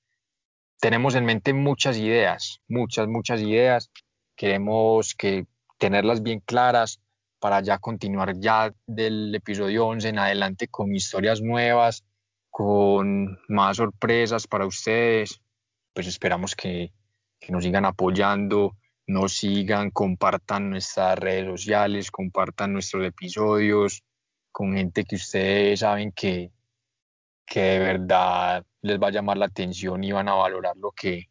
Tenemos 0.79 1.15
en 1.15 1.25
mente 1.25 1.53
muchas 1.53 1.97
ideas, 1.97 2.61
muchas, 2.69 3.07
muchas 3.07 3.41
ideas. 3.41 3.91
Queremos 4.35 5.13
que 5.13 5.45
tenerlas 5.77 6.23
bien 6.23 6.39
claras, 6.39 7.01
para 7.39 7.59
ya 7.59 7.77
continuar 7.77 8.39
ya 8.39 8.73
del 8.87 9.35
episodio 9.35 9.87
11 9.87 10.07
en 10.07 10.19
adelante 10.19 10.69
con 10.69 10.95
historias 10.95 11.41
nuevas, 11.41 12.05
con 12.49 13.37
más 13.49 13.75
sorpresas 13.75 14.47
para 14.47 14.65
ustedes. 14.65 15.41
Pues 15.93 16.07
esperamos 16.07 16.55
que, 16.55 16.93
que 17.41 17.51
nos 17.51 17.65
sigan 17.65 17.83
apoyando, 17.83 18.77
nos 19.07 19.33
sigan, 19.33 19.91
compartan 19.91 20.69
nuestras 20.69 21.17
redes 21.19 21.45
sociales, 21.45 22.11
compartan 22.11 22.73
nuestros 22.73 23.05
episodios 23.05 24.03
con 24.51 24.75
gente 24.75 25.03
que 25.03 25.15
ustedes 25.15 25.79
saben 25.81 26.11
que, 26.11 26.51
que 27.45 27.61
de 27.61 27.79
verdad 27.79 28.65
les 28.81 29.01
va 29.01 29.07
a 29.07 29.11
llamar 29.11 29.37
la 29.37 29.45
atención 29.45 30.03
y 30.03 30.11
van 30.11 30.29
a 30.29 30.35
valorar 30.35 30.77
lo 30.77 30.91
que, 30.91 31.29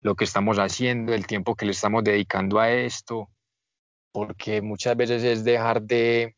lo 0.00 0.14
que 0.14 0.24
estamos 0.24 0.58
haciendo, 0.58 1.14
el 1.14 1.26
tiempo 1.26 1.54
que 1.54 1.66
le 1.66 1.72
estamos 1.72 2.02
dedicando 2.04 2.58
a 2.58 2.70
esto 2.70 3.28
porque 4.12 4.62
muchas 4.62 4.96
veces 4.96 5.22
es 5.22 5.44
dejar 5.44 5.82
de, 5.82 6.36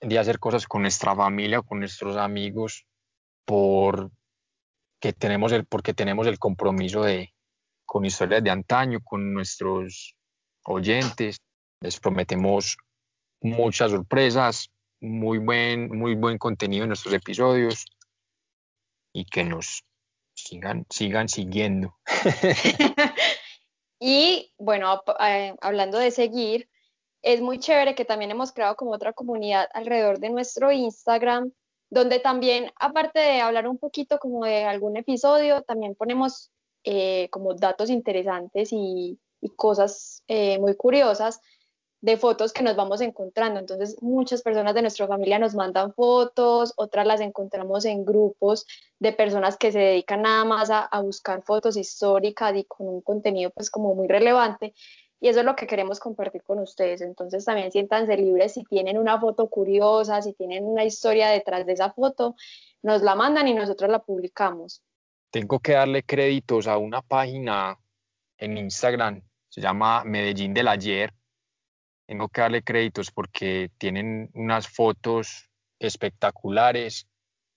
de 0.00 0.18
hacer 0.18 0.38
cosas 0.38 0.66
con 0.66 0.82
nuestra 0.82 1.14
familia 1.14 1.62
con 1.62 1.78
nuestros 1.78 2.16
amigos 2.16 2.86
por 3.44 4.10
que 5.00 5.12
tenemos 5.12 5.52
el, 5.52 5.66
porque 5.66 5.92
tenemos 5.92 6.26
el 6.26 6.38
compromiso 6.38 7.02
de, 7.02 7.33
con 7.84 8.04
historias 8.04 8.42
de 8.42 8.50
antaño, 8.50 9.00
con 9.02 9.32
nuestros 9.32 10.14
oyentes. 10.64 11.38
Les 11.80 11.98
prometemos 12.00 12.76
muchas 13.40 13.90
sorpresas, 13.90 14.70
muy 15.00 15.38
buen, 15.38 15.96
muy 15.96 16.14
buen 16.14 16.38
contenido 16.38 16.84
en 16.84 16.88
nuestros 16.88 17.14
episodios 17.14 17.86
y 19.12 19.24
que 19.24 19.44
nos 19.44 19.84
sigan, 20.34 20.86
sigan 20.90 21.28
siguiendo. 21.28 21.96
Y 24.06 24.52
bueno, 24.58 25.02
eh, 25.18 25.54
hablando 25.62 25.98
de 25.98 26.10
seguir, 26.10 26.68
es 27.22 27.40
muy 27.40 27.58
chévere 27.58 27.94
que 27.94 28.04
también 28.04 28.30
hemos 28.30 28.52
creado 28.52 28.76
como 28.76 28.92
otra 28.92 29.14
comunidad 29.14 29.66
alrededor 29.72 30.18
de 30.18 30.28
nuestro 30.28 30.72
Instagram, 30.72 31.52
donde 31.88 32.18
también, 32.18 32.70
aparte 32.76 33.20
de 33.20 33.40
hablar 33.40 33.66
un 33.66 33.78
poquito 33.78 34.18
como 34.18 34.44
de 34.44 34.64
algún 34.64 34.98
episodio, 34.98 35.62
también 35.62 35.94
ponemos 35.94 36.50
eh, 36.84 37.28
como 37.30 37.54
datos 37.54 37.90
interesantes 37.90 38.70
y, 38.72 39.18
cosas 39.56 40.22
eh, 40.26 40.58
muy 40.58 40.74
curiosas 40.74 41.38
de 42.04 42.18
fotos 42.18 42.52
que 42.52 42.62
nos 42.62 42.76
vamos 42.76 43.00
encontrando. 43.00 43.58
Entonces, 43.58 43.96
muchas 44.02 44.42
personas 44.42 44.74
de 44.74 44.82
nuestra 44.82 45.06
familia 45.06 45.38
nos 45.38 45.54
mandan 45.54 45.94
fotos, 45.94 46.74
otras 46.76 47.06
las 47.06 47.22
encontramos 47.22 47.86
en 47.86 48.04
grupos 48.04 48.66
de 48.98 49.14
personas 49.14 49.56
que 49.56 49.72
se 49.72 49.78
dedican 49.78 50.20
nada 50.20 50.44
más 50.44 50.68
a, 50.70 50.88
buscar 51.00 51.42
fotos 51.42 51.78
históricas 51.78 52.54
y 52.56 52.64
con 52.64 52.88
un 52.88 53.00
contenido 53.00 53.50
pues 53.50 53.70
como 53.70 53.94
muy 53.94 54.06
relevante. 54.06 54.74
Y 55.18 55.28
eso 55.28 55.40
es 55.40 55.46
lo 55.46 55.56
que 55.56 55.66
queremos 55.66 55.98
compartir 55.98 56.42
con 56.42 56.58
ustedes. 56.58 57.00
Entonces, 57.00 57.46
también 57.46 57.72
siéntanse 57.72 58.18
libres 58.18 58.52
si 58.52 58.64
tienen 58.64 58.98
una 58.98 59.18
foto 59.18 59.48
curiosa, 59.48 60.20
si 60.20 60.34
tienen 60.34 60.64
una 60.64 60.84
historia 60.84 61.30
detrás 61.30 61.64
de 61.64 61.72
esa 61.72 61.90
foto, 61.90 62.36
nos 62.82 63.00
la 63.02 63.14
mandan 63.14 63.48
y 63.48 63.54
nosotros 63.54 63.90
la 63.90 64.00
publicamos. 64.00 64.82
Tengo 65.34 65.58
que 65.58 65.72
darle 65.72 66.04
créditos 66.04 66.68
a 66.68 66.78
una 66.78 67.02
página 67.02 67.76
en 68.38 68.56
Instagram, 68.56 69.20
se 69.48 69.60
llama 69.60 70.04
Medellín 70.04 70.54
del 70.54 70.68
Ayer 70.68 71.12
tengo 72.06 72.28
que 72.28 72.42
darle 72.42 72.62
créditos 72.62 73.10
porque 73.10 73.70
tienen 73.78 74.30
unas 74.34 74.68
fotos 74.68 75.50
espectaculares 75.78 77.08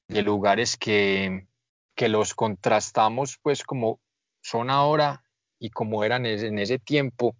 de 0.08 0.22
lugares 0.22 0.78
que, 0.78 1.48
que 1.96 2.08
los 2.08 2.34
contrastamos 2.34 3.38
pues 3.42 3.64
como 3.64 4.00
son 4.42 4.70
ahora 4.70 5.24
y 5.60 5.70
como 5.70 6.04
eran 6.04 6.26
en 6.26 6.60
ese 6.60 6.80
tiempo. 6.80 7.36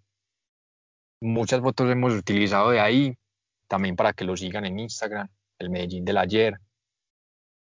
Muchas 1.20 1.60
fotos 1.62 1.90
hemos 1.90 2.12
utilizado 2.12 2.70
de 2.70 2.80
ahí, 2.80 3.16
también 3.68 3.96
para 3.96 4.12
que 4.12 4.24
lo 4.24 4.36
sigan 4.36 4.66
en 4.66 4.78
Instagram, 4.78 5.28
el 5.58 5.70
Medellín 5.70 6.04
del 6.04 6.18
ayer, 6.18 6.60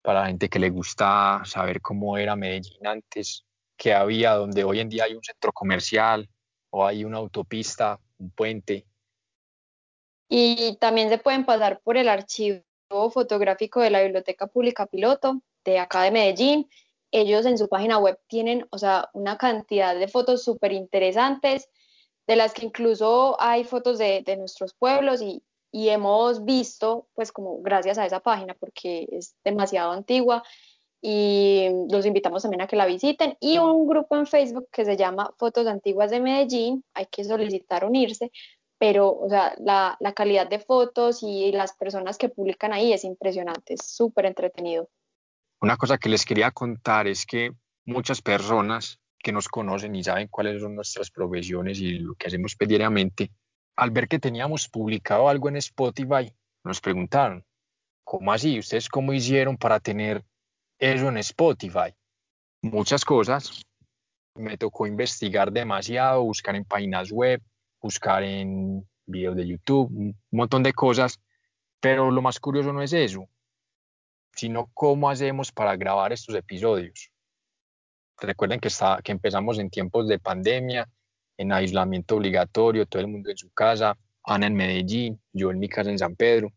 para 0.03 0.21
la 0.21 0.27
gente 0.27 0.49
que 0.49 0.59
le 0.59 0.71
gusta 0.71 1.43
saber 1.45 1.81
cómo 1.81 2.19
era 2.19 2.37
Medellín 2.37 2.87
antes, 2.87 3.45
que 3.77 3.95
había, 3.95 4.35
donde 4.35 4.65
hoy 4.65 4.81
en 4.81 4.89
día 4.89 5.05
hay 5.05 5.15
un 5.15 5.25
centro 5.25 5.53
comercial 5.53 6.29
o 6.71 6.87
hay 6.87 7.05
una 7.05 7.19
autopista, 7.19 7.99
un 8.19 8.31
puente, 8.31 8.87
y 10.35 10.77
también 10.77 11.11
se 11.11 11.19
pueden 11.19 11.45
pasar 11.45 11.83
por 11.85 11.99
el 11.99 12.09
archivo 12.09 12.63
fotográfico 13.13 13.83
de 13.83 13.91
la 13.91 14.03
Biblioteca 14.03 14.47
Pública 14.47 14.87
Piloto 14.87 15.43
de 15.63 15.79
acá 15.79 16.05
de 16.05 16.11
Medellín. 16.11 16.71
Ellos 17.11 17.45
en 17.45 17.59
su 17.59 17.69
página 17.69 17.99
web 17.99 18.19
tienen, 18.29 18.67
o 18.71 18.79
sea, 18.79 19.11
una 19.13 19.37
cantidad 19.37 19.95
de 19.95 20.09
fotos 20.09 20.43
súper 20.43 20.73
interesantes, 20.73 21.69
de 22.27 22.37
las 22.37 22.55
que 22.55 22.65
incluso 22.65 23.37
hay 23.43 23.65
fotos 23.65 23.99
de 23.99 24.37
nuestros 24.39 24.73
pueblos 24.73 25.21
y, 25.21 25.43
y, 25.73 25.89
hemos 25.89 26.45
visto, 26.45 27.09
pues 27.15 27.33
como 27.33 27.61
gracias 27.63 27.99
a 27.99 28.07
esa 28.07 28.21
página, 28.21 28.55
porque 28.55 29.09
es 29.11 29.35
demasiado 29.43 29.93
antigua, 29.93 30.43
y 31.01 31.69
los 31.91 32.07
invitamos 32.07 32.43
también 32.43 32.61
a 32.61 32.69
que 32.69 32.77
la 32.77 32.87
visiten. 32.87 33.37
Y 33.41 33.59
un 33.59 33.89
grupo 33.89 34.17
en 34.17 34.27
Facebook 34.27 34.69
que 34.71 34.85
se 34.85 34.97
llama 34.97 35.35
Fotos 35.37 35.67
Antiguas 35.67 36.11
de 36.11 36.21
Medellín, 36.21 36.85
hay 36.95 37.07
que 37.07 37.25
solicitar 37.25 37.85
unirse, 37.85 38.31
pero, 38.79 39.11
o 39.11 39.29
sea, 39.29 39.55
la, 39.59 39.97
la 40.01 40.13
calidad 40.13 40.49
de 40.49 40.61
fotos 40.61 41.23
y 41.23 41.51
las 41.53 41.73
personas 41.73 42.19
que 42.19 42.29
publican 42.29 42.73
ahí 42.73 42.93
es 42.93 43.05
impresionante, 43.05 43.75
es 43.75 43.85
súper 43.85 44.27
entretenido. 44.27 44.89
Una 45.61 45.77
cosa 45.77 45.99
que 45.99 46.09
les 46.09 46.25
quería 46.25 46.51
contar 46.51 47.07
es 47.07 47.27
que 47.27 47.53
muchas 47.85 48.21
personas 48.23 48.99
que 49.23 49.33
nos 49.33 49.49
conocen 49.49 49.95
y 49.95 50.03
saben 50.03 50.29
cuáles 50.29 50.61
son 50.61 50.75
nuestras 50.75 51.11
profesiones 51.11 51.79
y 51.81 51.99
lo 52.01 52.15
que 52.15 52.27
hacemos 52.27 52.57
diariamente, 52.59 53.31
al 53.77 53.91
ver 53.91 54.09
que 54.09 54.19
teníamos 54.19 54.69
publicado 54.69 55.29
algo 55.29 55.49
en 55.49 55.57
Spotify, 55.57 56.33
nos 56.65 56.81
preguntaron, 56.81 57.45
¿cómo 58.05 58.33
así? 58.33 58.59
¿Ustedes 58.59 58.89
cómo 58.89 59.13
hicieron 59.13 59.57
para 59.57 59.81
tener 59.81 60.25
eso 60.79 61.09
en 61.09 61.17
Spotify? 61.19 61.95
Muchas 62.63 63.05
cosas. 63.05 63.63
Me 64.35 64.57
tocó 64.57 64.87
investigar 64.87 65.53
demasiado, 65.53 66.23
buscar 66.23 66.57
en 66.57 66.65
páginas 66.65 67.11
web, 67.11 67.43
buscar 67.81 68.23
en 68.23 68.89
videos 69.07 69.37
de 69.37 69.47
YouTube, 69.47 69.91
un 69.91 70.17
montón 70.31 70.63
de 70.63 70.73
cosas, 70.73 71.21
pero 71.81 72.11
lo 72.11 72.23
más 72.23 72.39
curioso 72.39 72.73
no 72.73 72.83
es 72.83 72.93
eso, 72.93 73.29
sino 74.35 74.71
cómo 74.73 75.11
hacemos 75.11 75.53
para 75.53 75.77
grabar 75.77 76.13
estos 76.13 76.35
episodios. 76.35 77.11
Recuerden 78.19 78.61
que, 78.61 78.69
está, 78.69 79.01
que 79.03 79.13
empezamos 79.13 79.59
en 79.59 79.69
tiempos 79.69 80.07
de 80.07 80.19
pandemia, 80.19 80.89
en 81.43 81.53
aislamiento 81.53 82.17
obligatorio, 82.17 82.87
todo 82.87 83.03
el 83.03 83.09
mundo 83.09 83.31
en 83.31 83.37
su 83.37 83.51
casa, 83.51 83.99
Ana 84.25 84.47
en 84.47 84.55
Medellín, 84.55 85.21
yo 85.33 85.51
en 85.51 85.59
mi 85.59 85.69
casa 85.69 85.91
en 85.91 85.99
San 85.99 86.15
Pedro. 86.15 86.53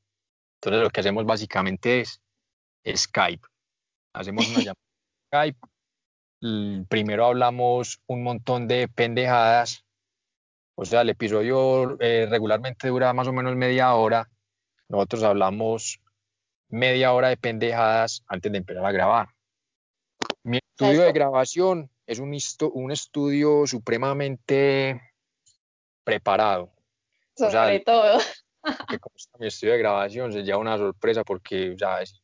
Entonces 0.62 0.84
lo 0.84 0.89
que 0.89 1.00
hacemos 1.00 1.25
básicamente 1.25 2.01
es 2.01 2.22
Skype. 2.96 3.46
Hacemos 4.13 4.48
una 4.50 4.60
llamada 4.60 4.75
Skype. 5.27 5.60
Primero 6.88 7.25
hablamos 7.25 8.00
un 8.06 8.22
montón 8.22 8.68
de 8.68 8.88
pendejadas 8.88 9.84
O 10.75 10.86
sea, 10.86 11.01
el 11.01 11.10
episodio 11.10 11.98
eh, 12.00 12.27
regularmente 12.30 12.88
dura 12.88 13.13
más 13.13 13.27
o 13.27 13.34
menos 13.34 13.56
media 13.56 13.94
hora. 13.96 14.30
Nosotros 14.88 15.24
hablamos 15.24 16.00
media 16.70 17.13
hora 17.13 17.30
de 17.30 17.38
pendejadas 17.38 18.24
antes 18.27 18.51
de 18.51 18.60
empezar 18.60 18.86
a 18.86 18.92
grabar. 18.92 19.30
Mi 20.44 20.60
estudio 20.60 21.01
de 21.01 21.13
grabación 21.13 21.89
es 22.08 22.20
un, 22.20 22.36
un 22.74 22.92
estudio 22.92 23.66
supremamente 23.68 25.02
preparado. 26.04 26.72
Sobre 27.36 27.80
todo. 27.82 28.20
Que 28.90 28.98
como 28.98 29.16
está 29.16 29.38
mi 29.38 29.46
estudio 29.46 29.74
de 29.74 29.80
grabación, 29.80 30.34
se 30.34 30.42
lleva 30.42 30.58
una 30.58 30.76
sorpresa 30.76 31.24
porque, 31.24 31.76
¿sabes? 31.78 32.20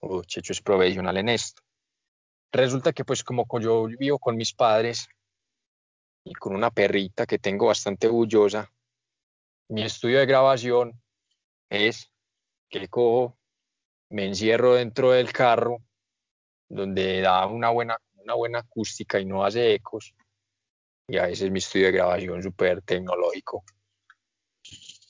Oh, 0.00 0.22
Checho 0.22 0.54
es 0.54 0.62
profesional 0.62 1.18
en 1.18 1.28
esto. 1.28 1.60
Resulta 2.50 2.94
que 2.94 3.04
pues 3.04 3.22
como 3.22 3.46
yo 3.60 3.88
vivo 3.98 4.18
con 4.18 4.36
mis 4.36 4.54
padres 4.54 5.06
y 6.24 6.32
con 6.32 6.54
una 6.54 6.70
perrita 6.70 7.26
que 7.26 7.38
tengo 7.38 7.66
bastante 7.66 8.06
orgullosa, 8.06 8.72
mi 9.68 9.82
estudio 9.82 10.18
de 10.18 10.24
grabación 10.24 10.98
es 11.68 12.10
que 12.70 12.88
cojo, 12.88 13.36
me 14.08 14.24
encierro 14.24 14.74
dentro 14.74 15.10
del 15.10 15.30
carro, 15.30 15.82
donde 16.70 17.20
da 17.20 17.46
una 17.46 17.68
buena, 17.68 17.98
una 18.28 18.34
buena 18.34 18.58
acústica 18.58 19.18
y 19.18 19.24
no 19.24 19.42
hace 19.42 19.74
ecos, 19.74 20.14
y 21.08 21.16
a 21.16 21.26
veces 21.26 21.50
mi 21.50 21.60
estudio 21.60 21.86
de 21.86 21.92
grabación 21.92 22.42
súper 22.42 22.82
tecnológico. 22.82 23.64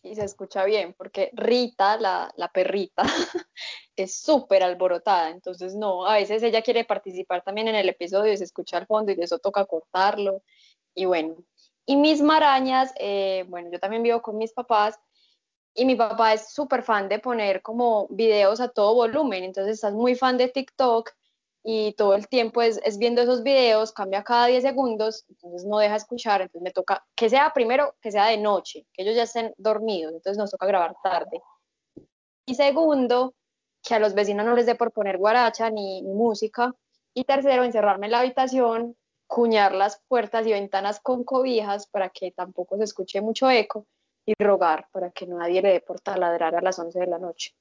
Y 0.03 0.15
se 0.15 0.25
escucha 0.25 0.65
bien, 0.65 0.95
porque 0.97 1.31
Rita, 1.33 1.97
la, 1.97 2.33
la 2.37 2.49
perrita, 2.49 3.03
es 3.97 4.15
súper 4.15 4.63
alborotada, 4.63 5.31
entonces 5.31 5.75
no, 5.75 6.07
a 6.07 6.15
veces 6.15 6.45
ella 6.45 6.63
quiere 6.63 6.85
participar 6.85 7.43
también 7.43 7.67
en 7.67 7.75
el 7.75 7.89
episodio 7.89 8.33
y 8.33 8.37
se 8.37 8.45
escucha 8.45 8.77
al 8.77 8.87
fondo 8.87 9.11
y 9.11 9.17
de 9.17 9.25
eso 9.25 9.41
toca 9.41 9.65
cortarlo, 9.65 10.43
y 10.95 11.05
bueno. 11.07 11.37
Y 11.85 11.97
mis 11.97 12.23
marañas, 12.23 12.93
eh, 13.01 13.45
bueno, 13.49 13.71
yo 13.73 13.81
también 13.81 14.05
vivo 14.05 14.23
con 14.23 14.37
mis 14.39 14.53
papás 14.53 14.97
y 15.75 15.85
mi 15.85 15.97
papá 15.97 16.35
es 16.35 16.53
súper 16.53 16.85
fan 16.85 17.09
de 17.09 17.19
poner 17.19 17.63
como 17.63 18.07
videos 18.11 18.61
a 18.61 18.69
todo 18.69 18.95
volumen, 18.95 19.43
entonces 19.43 19.75
estás 19.75 19.95
muy 19.95 20.15
fan 20.15 20.39
de 20.39 20.49
TikTok 20.49 21.11
y 21.65 21.93
todo 21.95 22.15
el 22.15 22.29
tiempo 22.29 22.63
es, 22.63 22.81
es, 22.85 22.99
viendo 22.99 23.21
esos 23.21 23.43
videos, 23.43 23.93
cambia 23.93 24.23
cada 24.23 24.47
10 24.47 24.63
segundos, 24.63 25.25
entonces 25.29 25.65
no 25.65 25.79
deja 25.79 25.97
escuchar, 25.97 26.41
entonces 26.41 26.63
me 26.63 26.71
toca, 26.71 27.05
que 27.15 27.29
sea 27.29 27.53
primero, 27.53 27.95
que 28.01 28.13
sea 28.13 28.27
de 28.27 28.39
noche, 28.39 28.87
que 28.93 29.03
ellos 29.03 29.17
ya 29.17 29.25
estén 29.25 29.53
dormidos, 29.59 30.13
entonces 30.13 30.39
nos 30.39 30.51
toca 30.51 30.67
grabar 30.67 30.95
tarde. 31.03 31.43
Y 32.47 32.55
segundo, 32.55 33.35
que 33.83 33.95
a 33.95 33.99
los 33.99 34.15
vecinos 34.15 34.47
no 34.47 34.55
les 34.55 34.67
dé 34.67 34.75
por 34.75 34.93
poner 34.93 35.19
guaracha 35.19 35.71
ni, 35.71 36.03
ni 36.03 36.15
música. 36.15 36.75
Y 37.15 37.25
tercero, 37.25 37.65
encerrarme 37.65 38.07
en 38.07 38.13
la 38.13 38.21
habitación, 38.21 38.97
cuñar 39.27 39.75
las 39.75 40.03
puertas 40.09 40.47
y 40.47 40.53
ventanas 40.53 41.01
con 41.01 41.25
cobijas 41.25 41.87
para 41.87 42.09
que 42.09 42.33
tampoco 42.33 42.77
se 42.79 42.85
escuche 42.85 43.21
mucho 43.21 43.51
eco 43.51 43.87
y 44.25 44.33
rogar 44.43 44.89
para 44.93 45.11
que 45.11 45.27
nadie 45.27 45.63
le 45.63 45.73
dé 45.73 45.81
por 45.81 46.01
taladrar 46.01 46.55
a 46.55 46.61
las 46.61 46.79
11 46.79 46.99
de 46.99 47.07
la 47.07 47.19
noche. 47.19 47.55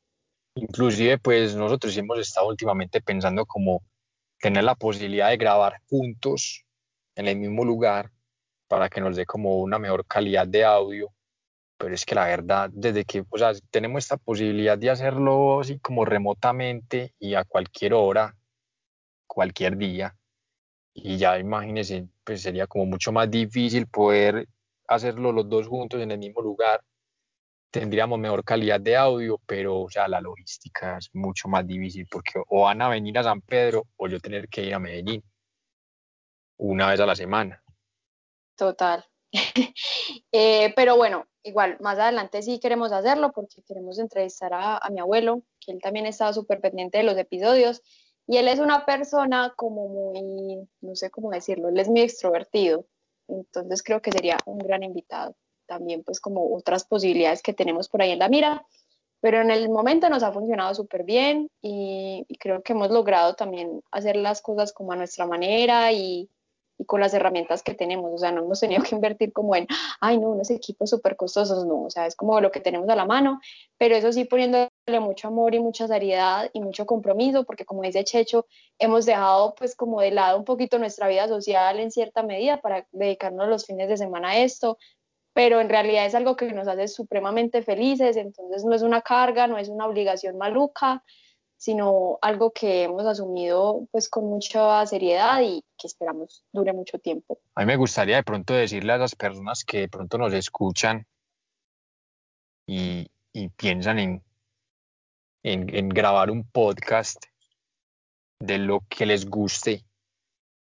Inclusive, 0.60 1.20
pues 1.20 1.56
nosotros 1.56 1.96
hemos 1.98 2.18
estado 2.18 2.48
últimamente 2.48 3.00
pensando 3.02 3.46
como 3.46 3.84
tener 4.40 4.64
la 4.64 4.74
posibilidad 4.74 5.30
de 5.30 5.38
grabar 5.38 5.82
juntos 5.88 6.66
en 7.16 7.28
el 7.28 7.38
mismo 7.38 7.64
lugar 7.64 8.12
para 8.68 8.90
que 8.90 9.00
nos 9.00 9.16
dé 9.16 9.26
como 9.26 9.60
una 9.60 9.78
mejor 9.78 10.06
calidad 10.08 10.48
de 10.48 10.66
audio. 10.66 11.14
Pero 11.78 11.94
es 11.94 12.06
que 12.06 12.16
la 12.16 12.26
verdad, 12.26 12.72
desde 12.74 13.06
que 13.06 13.24
o 13.30 13.38
sea, 13.38 13.54
tenemos 13.70 14.04
esta 14.04 14.18
posibilidad 14.18 14.78
de 14.80 14.90
hacerlo 14.90 15.62
así 15.62 15.78
como 15.80 16.06
remotamente 16.06 17.14
y 17.20 17.36
a 17.36 17.44
cualquier 17.44 17.94
hora, 17.94 18.36
cualquier 19.28 19.78
día, 19.78 20.16
y 20.92 21.18
ya 21.18 21.38
imagínense, 21.38 22.08
pues 22.24 22.41
sería 22.41 22.65
como 22.65 22.88
mucho 22.88 23.12
más 23.12 23.30
difícil 23.30 23.86
poder 23.86 24.48
hacerlo 24.88 25.32
los 25.32 25.48
dos 25.48 25.67
juntos 25.67 26.02
en 26.02 26.10
el 26.10 26.17
mismo 26.17 26.41
lugar. 26.41 26.82
Tendríamos 27.71 28.17
mejor 28.17 28.43
calidad 28.43 28.80
de 28.80 28.95
audio, 28.95 29.39
pero 29.45 29.82
o 29.82 29.89
sea, 29.89 30.08
la 30.08 30.21
logística 30.21 30.97
es 30.97 31.10
mucho 31.13 31.47
más 31.47 31.67
difícil 31.67 32.08
porque 32.10 32.41
o 32.47 32.63
van 32.63 32.82
a 32.82 32.89
venir 32.89 33.17
a 33.17 33.23
San 33.23 33.41
Pedro 33.41 33.84
o 33.97 34.08
yo 34.08 34.19
tener 34.19 34.47
que 34.47 34.63
ir 34.63 34.73
a 34.73 34.80
Medellín 34.80 35.23
una 36.58 36.89
vez 36.89 36.99
a 36.99 37.06
la 37.06 37.15
semana. 37.15 37.62
Total. 38.56 39.06
eh, 40.32 40.73
pero 40.75 40.95
bueno, 40.95 41.27
igual, 41.43 41.77
más 41.82 41.99
adelante 41.99 42.41
sí 42.41 42.60
queremos 42.60 42.91
hacerlo 42.91 43.32
porque 43.34 43.62
queremos 43.63 43.99
entrevistar 43.99 44.53
a, 44.53 44.77
a 44.77 44.89
mi 44.89 44.99
abuelo, 44.99 45.43
que 45.60 45.73
él 45.73 45.80
también 45.82 46.06
estaba 46.06 46.34
súper 46.34 46.62
pendiente 46.62 46.97
de 46.97 47.03
los 47.03 47.17
episodios 47.17 47.82
y 48.27 48.38
él 48.38 48.47
es 48.49 48.60
una 48.60 48.86
persona 48.86 49.53
como 49.56 49.88
muy, 49.88 50.67
no 50.82 50.95
sé 50.95 51.10
cómo 51.10 51.32
decirlo, 51.32 51.69
él 51.69 51.80
es 51.80 51.88
muy 51.88 52.01
extrovertido, 52.01 52.86
entonces 53.27 53.82
creo 53.82 54.01
que 54.01 54.12
sería 54.12 54.38
un 54.45 54.60
gran 54.60 54.84
invitado. 54.84 55.36
También 55.67 56.03
pues 56.03 56.19
como 56.19 56.56
otras 56.56 56.86
posibilidades 56.86 57.41
que 57.41 57.53
tenemos 57.53 57.89
por 57.89 58.01
ahí 58.01 58.12
en 58.12 58.19
la 58.19 58.30
mira, 58.30 58.65
pero 59.19 59.41
en 59.41 59.51
el 59.51 59.69
momento 59.69 60.10
nos 60.10 60.23
ha 60.23 60.32
funcionado 60.32 60.73
súper 60.75 61.03
bien 61.03 61.49
y, 61.62 62.25
y, 62.27 62.38
creo 62.38 62.62
que 62.62 62.73
hemos 62.73 62.91
logrado 62.91 63.36
también 63.36 63.82
hacer 63.91 64.15
las 64.15 64.41
cosas 64.41 64.73
como 64.73 64.91
a 64.91 64.95
nuestra 64.95 65.25
manera 65.25 65.91
y, 65.91 66.30
y 66.77 66.86
con 66.86 67.01
las 67.01 67.13
herramientas 67.13 67.63
que 67.63 67.73
tenemos, 67.73 68.12
o 68.13 68.17
sea, 68.17 68.32
no 68.32 68.43
hemos 68.43 68.60
tenido 68.60 68.84
que 68.84 68.95
invertir 68.95 69.34
como 69.34 69.56
en, 69.56 69.67
ay, 69.99 70.17
no, 70.19 70.30
unos 70.30 70.49
equipos 70.51 70.89
súper 70.89 71.15
costosos, 71.15 71.65
no, 71.65 71.84
o 71.84 71.89
sea, 71.89 72.06
es 72.06 72.15
como 72.15 72.39
lo 72.39 72.51
que 72.51 72.60
tenemos 72.60 72.88
a 72.89 72.95
la 72.95 73.06
mano, 73.06 73.39
pero 73.77 73.95
eso 73.95 74.12
sí 74.12 74.25
poniéndole 74.25 74.69
mucho 75.01 75.27
amor 75.27 75.56
y 75.56 75.60
mucha 75.60 75.88
seriedad 75.88 76.49
y 76.53 76.62
mucho 76.62 76.86
compromiso, 76.86 77.43
porque 77.45 77.65
como 77.65 77.82
dice 77.82 78.03
Checho, 78.03 78.45
hemos 78.77 79.06
dejado 79.06 79.56
pues 79.56 79.75
como 79.75 80.01
de 80.01 80.12
lado 80.12 80.38
un 80.38 80.45
poquito 80.45 80.77
nuestra 80.77 81.08
vida 81.08 81.27
social 81.27 81.80
en 81.80 81.91
cierta 81.91 82.23
medida 82.23 82.62
para 82.62 82.88
dedicarnos 82.91 83.47
los 83.47 83.65
fines 83.65 83.89
de 83.89 83.97
semana 83.97 84.32
a 84.32 84.38
esto, 84.38 84.77
pero 85.38 85.62
en 85.62 85.69
realidad 85.69 86.08
es 86.08 86.15
algo 86.15 86.36
que 86.36 86.52
nos 86.52 86.67
hace 86.67 86.88
supremamente 86.88 87.62
felices, 87.62 88.17
entonces 88.17 88.65
no 88.65 88.73
es 88.73 88.82
una 88.82 89.04
carga, 89.04 89.45
no 89.45 89.60
es 89.60 89.69
una 89.69 89.86
obligación 89.86 90.36
maluca, 90.36 91.04
sino 91.56 92.17
algo 92.23 92.50
que 92.50 92.86
hemos 92.86 93.06
asumido 93.06 93.88
pues 93.91 94.10
con 94.10 94.26
mucha 94.26 94.84
seriedad 94.88 95.39
y 95.43 95.63
que 95.78 95.86
esperamos 95.86 96.43
dure 96.52 96.73
mucho 96.73 96.97
tiempo. 96.97 97.38
A 97.54 97.60
mí 97.60 97.67
me 97.67 97.76
gustaría 97.76 98.15
de 98.15 98.23
pronto 98.23 98.56
decirle 98.56 98.93
a 98.93 98.97
las 98.97 99.13
personas 99.13 99.63
que 99.63 99.82
de 99.82 99.89
pronto 99.89 100.17
nos 100.17 100.34
escuchan 100.34 101.06
y, 102.65 103.06
y 103.32 103.50
piensan 103.50 104.00
en, 104.00 104.23
en, 105.43 105.76
en, 105.76 105.89
grabar 105.89 106.32
un 106.32 106.50
podcast 106.50 107.23
de 108.39 108.58
lo 108.58 108.82
que 108.89 109.06
les 109.06 109.30
guste. 109.30 109.84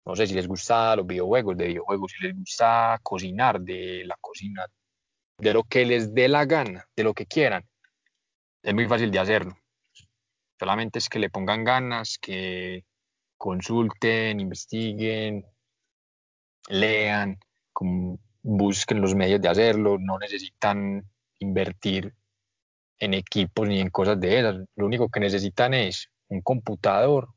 No 0.09 0.16
sé 0.16 0.27
si 0.27 0.33
les 0.33 0.49
gusta 0.49 0.97
los 0.97 1.07
videojuegos, 1.07 1.55
de 1.55 1.66
videojuegos, 1.66 2.12
si 2.12 2.25
les 2.25 2.35
gusta 2.35 2.99
cocinar, 3.03 3.61
de 3.61 4.05
la 4.07 4.16
cocina, 4.18 4.64
de 5.37 5.53
lo 5.53 5.64
que 5.64 5.85
les 5.85 6.14
dé 6.14 6.29
la 6.29 6.47
gana, 6.47 6.88
de 6.97 7.05
lo 7.05 7.12
que 7.12 7.27
quieran. 7.27 7.68
Es 8.62 8.73
muy 8.73 8.87
fácil 8.87 9.11
de 9.11 9.18
hacerlo 9.18 9.55
Solamente 10.59 10.99
es 10.99 11.11
que 11.11 11.18
le 11.18 11.29
pongan 11.29 11.62
ganas, 11.62 12.16
que 12.18 12.87
consulten, 13.37 14.40
investiguen, 14.40 15.44
lean, 16.68 17.38
busquen 18.42 19.03
los 19.03 19.14
medios 19.14 19.42
de 19.42 19.49
hacerlo, 19.51 19.99
no 20.01 20.18
necesitan 20.18 21.05
invertir 21.38 22.14
en 22.99 23.12
equipos 23.12 23.68
ni 23.68 23.81
en 23.81 23.90
cosas 23.90 24.18
de 24.18 24.38
esas. 24.38 24.57
Lo 24.75 24.87
único 24.87 25.11
que 25.11 25.21
necesitan 25.21 25.75
es 25.75 26.09
un 26.29 26.40
computador, 26.40 27.29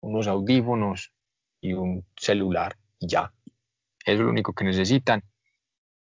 unos 0.00 0.28
audífonos 0.28 1.12
y 1.60 1.72
un 1.72 2.04
celular 2.16 2.76
ya. 3.00 3.32
Es 4.04 4.18
lo 4.18 4.28
único 4.28 4.52
que 4.52 4.64
necesitan. 4.64 5.22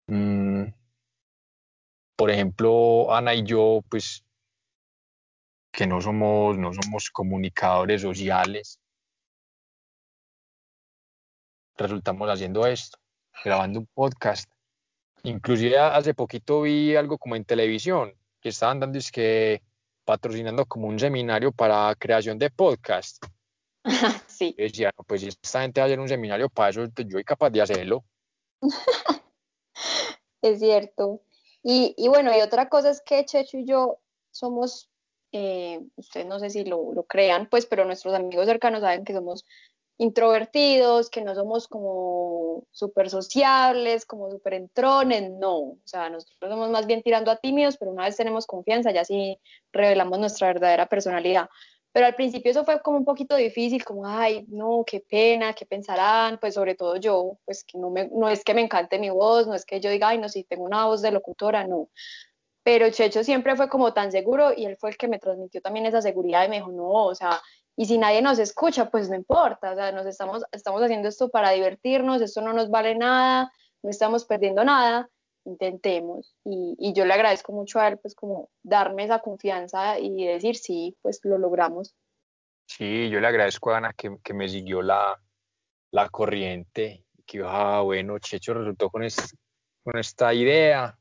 Mm, 0.07 0.65
por 2.15 2.29
ejemplo, 2.31 3.13
Ana 3.13 3.33
y 3.33 3.43
yo, 3.43 3.81
pues 3.89 4.23
que 5.71 5.87
no 5.87 6.01
somos, 6.01 6.57
no 6.57 6.73
somos 6.73 7.09
comunicadores 7.09 8.01
sociales. 8.01 8.79
Resultamos 11.77 12.29
haciendo 12.29 12.67
esto, 12.67 12.97
grabando 13.43 13.79
un 13.79 13.87
podcast. 13.93 14.51
Inclusive 15.23 15.77
hace 15.77 16.13
poquito 16.13 16.61
vi 16.61 16.95
algo 16.95 17.17
como 17.17 17.35
en 17.35 17.45
televisión, 17.45 18.13
que 18.41 18.49
estaban 18.49 18.79
dando 18.79 18.97
es 18.97 19.11
que 19.11 19.61
patrocinando 20.03 20.65
como 20.65 20.87
un 20.87 20.99
seminario 20.99 21.51
para 21.51 21.95
creación 21.95 22.37
de 22.37 22.49
podcast. 22.49 23.23
Sí. 24.27 24.55
Decía, 24.57 24.91
pues 25.07 25.21
si 25.21 25.27
esta 25.27 25.61
gente 25.61 25.81
va 25.81 25.85
a 25.85 25.87
hacer 25.87 25.99
un 25.99 26.07
seminario 26.07 26.49
para 26.49 26.69
eso, 26.69 26.85
yo 26.85 27.11
soy 27.11 27.23
capaz 27.23 27.49
de 27.49 27.61
hacerlo. 27.61 28.05
es 30.41 30.59
cierto. 30.59 31.21
Y, 31.61 31.93
y 31.97 32.07
bueno, 32.07 32.35
y 32.35 32.41
otra 32.41 32.69
cosa 32.69 32.89
es 32.89 33.01
que 33.01 33.25
Checho 33.25 33.57
y 33.57 33.65
yo 33.65 33.99
somos 34.31 34.89
eh, 35.31 35.79
ustedes 35.95 36.25
no 36.25 36.39
sé 36.39 36.49
si 36.49 36.65
lo, 36.65 36.93
lo, 36.93 37.03
crean, 37.03 37.47
pues, 37.49 37.65
pero 37.65 37.85
nuestros 37.85 38.13
amigos 38.15 38.47
cercanos 38.47 38.81
saben 38.81 39.03
que 39.03 39.13
somos 39.13 39.45
introvertidos, 39.97 41.09
que 41.09 41.21
no 41.21 41.35
somos 41.35 41.67
como 41.67 42.63
súper 42.71 43.09
sociables, 43.09 44.05
como 44.05 44.31
súper 44.31 44.53
entrones, 44.53 45.29
no, 45.31 45.57
o 45.57 45.77
sea, 45.83 46.09
nosotros 46.09 46.49
somos 46.49 46.69
más 46.69 46.87
bien 46.87 47.03
tirando 47.03 47.31
a 47.31 47.35
tímidos, 47.35 47.77
pero 47.77 47.91
una 47.91 48.05
vez 48.05 48.15
tenemos 48.15 48.47
confianza, 48.47 48.91
ya 48.91 49.03
sí 49.03 49.37
revelamos 49.73 50.19
nuestra 50.19 50.47
verdadera 50.47 50.87
personalidad. 50.87 51.49
Pero 51.91 52.05
al 52.05 52.15
principio 52.15 52.51
eso 52.51 52.65
fue 52.65 52.81
como 52.81 52.97
un 52.97 53.05
poquito 53.05 53.35
difícil, 53.35 53.83
como, 53.83 54.07
ay, 54.07 54.45
no, 54.49 54.83
qué 54.85 54.99
pena, 55.01 55.53
qué 55.53 55.65
pensarán, 55.65 56.37
pues 56.39 56.53
sobre 56.53 56.75
todo 56.75 56.97
yo, 56.97 57.39
pues 57.45 57.63
que 57.63 57.77
no, 57.77 57.89
me, 57.89 58.07
no 58.09 58.29
es 58.29 58.43
que 58.43 58.53
me 58.53 58.61
encante 58.61 58.99
mi 58.99 59.09
voz, 59.09 59.47
no 59.47 59.55
es 59.55 59.65
que 59.65 59.79
yo 59.79 59.89
diga, 59.89 60.09
ay, 60.09 60.19
no, 60.19 60.29
si 60.29 60.43
tengo 60.43 60.63
una 60.63 60.85
voz 60.85 61.01
de 61.01 61.11
locutora, 61.11 61.65
no. 61.65 61.89
Pero 62.63 62.89
Checho 62.91 63.23
siempre 63.23 63.55
fue 63.55 63.69
como 63.69 63.93
tan 63.93 64.11
seguro 64.11 64.53
y 64.55 64.65
él 64.65 64.77
fue 64.77 64.91
el 64.91 64.97
que 64.97 65.07
me 65.07 65.19
transmitió 65.19 65.61
también 65.61 65.87
esa 65.87 66.01
seguridad 66.01 66.45
y 66.45 66.49
me 66.49 66.57
dijo, 66.57 66.71
no, 66.71 67.05
o 67.05 67.15
sea, 67.15 67.41
y 67.75 67.85
si 67.85 67.97
nadie 67.97 68.21
nos 68.21 68.37
escucha, 68.39 68.89
pues 68.91 69.09
no 69.09 69.15
importa, 69.15 69.71
o 69.71 69.75
sea, 69.75 69.91
nos 69.91 70.05
estamos, 70.05 70.43
estamos 70.51 70.81
haciendo 70.83 71.07
esto 71.07 71.29
para 71.29 71.51
divertirnos, 71.51 72.21
esto 72.21 72.41
no 72.41 72.53
nos 72.53 72.69
vale 72.69 72.95
nada, 72.95 73.51
no 73.81 73.89
estamos 73.89 74.25
perdiendo 74.25 74.63
nada, 74.63 75.09
intentemos. 75.45 76.35
Y, 76.45 76.93
yo 76.93 77.05
le 77.05 77.13
agradezco 77.13 77.51
mucho 77.51 77.79
a 77.79 77.87
él, 77.87 77.97
pues 77.97 78.15
como 78.15 78.49
darme 78.63 79.05
esa 79.05 79.19
confianza 79.19 79.99
y 79.99 80.25
decir, 80.25 80.55
sí, 80.55 80.97
pues 81.01 81.19
lo 81.23 81.37
logramos. 81.37 81.95
Sí, 82.65 83.09
yo 83.09 83.19
le 83.19 83.27
agradezco 83.27 83.71
a 83.71 83.77
Ana 83.77 83.93
que, 83.93 84.33
me 84.33 84.47
siguió 84.47 84.81
la, 84.81 85.19
la 85.91 86.09
corriente, 86.09 87.05
que 87.25 87.41
ah, 87.43 87.81
bueno, 87.81 88.19
Checho 88.19 88.53
resultó 88.53 88.89
con, 88.89 89.03
con 89.83 89.97
esta 89.99 90.33
idea 90.33 90.95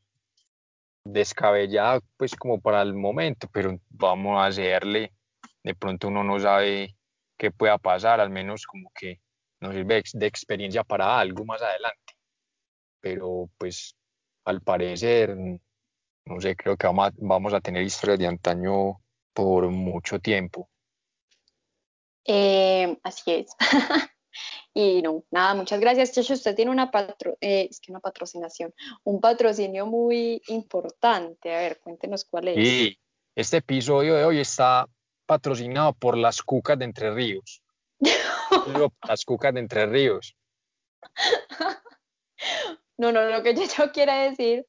descabellada, 1.05 2.01
pues 2.16 2.35
como 2.37 2.61
para 2.61 2.83
el 2.83 2.94
momento, 2.94 3.48
pero 3.53 3.79
vamos 3.88 4.38
a 4.38 4.46
hacerle. 4.46 5.12
De 5.62 5.74
pronto 5.74 6.09
uno 6.09 6.22
no 6.24 6.38
sabe 6.38 6.96
qué 7.37 7.51
pueda 7.51 7.79
pasar, 7.79 8.20
al 8.20 8.31
menos 8.31 8.66
como 8.66 8.90
que 8.94 9.20
nos 9.61 9.74
sirve 9.74 10.03
de 10.12 10.27
experiencia 10.27 10.85
para 10.85 11.18
algo 11.18 11.44
más 11.44 11.62
adelante. 11.62 12.14
Pero 13.01 13.48
pues 13.59 13.96
al 14.48 14.62
parecer, 14.62 15.37
no 15.37 16.40
sé, 16.40 16.56
creo 16.56 16.76
que 16.76 16.87
vamos 16.87 17.52
a, 17.52 17.61
tener 17.61 17.82
historias 17.82 18.18
de 18.18 18.26
antaño 18.26 19.00
por 19.34 19.68
mucho 19.68 20.18
tiempo. 20.20 20.70
Eh, 22.24 22.98
así 23.02 23.30
es. 23.30 23.50
y 24.74 25.02
no, 25.02 25.24
nada, 25.30 25.54
muchas 25.54 25.80
gracias, 25.80 26.12
Checho. 26.12 26.32
Usted 26.32 26.54
tiene 26.54 26.70
una, 26.70 26.90
patro 26.90 27.37
eh, 27.40 27.68
es 27.70 27.80
que 27.80 27.92
una 27.92 28.00
patrocinación, 28.00 28.72
un 29.04 29.20
patrocinio 29.20 29.87
muy 29.87 30.40
importante. 30.48 31.54
A 31.54 31.58
ver, 31.58 31.80
cuéntenos 31.80 32.24
cuál 32.24 32.48
es. 32.48 32.58
Y 32.58 32.98
este 33.34 33.58
episodio 33.58 34.14
de 34.14 34.24
hoy 34.24 34.40
está 34.40 34.88
patrocinado 35.26 35.92
por 35.92 36.16
las 36.16 36.42
cucas 36.42 36.78
de 36.78 36.87
Entre 36.87 37.11
Ríos. 37.11 37.62
las 39.06 39.24
cucas 39.26 39.52
de 39.52 39.61
Entre 39.61 39.84
Ríos. 39.87 40.34
No, 42.98 43.12
no, 43.12 43.24
lo 43.24 43.42
que 43.42 43.54
yo 43.54 43.64
quiere 43.92 44.12
decir 44.30 44.66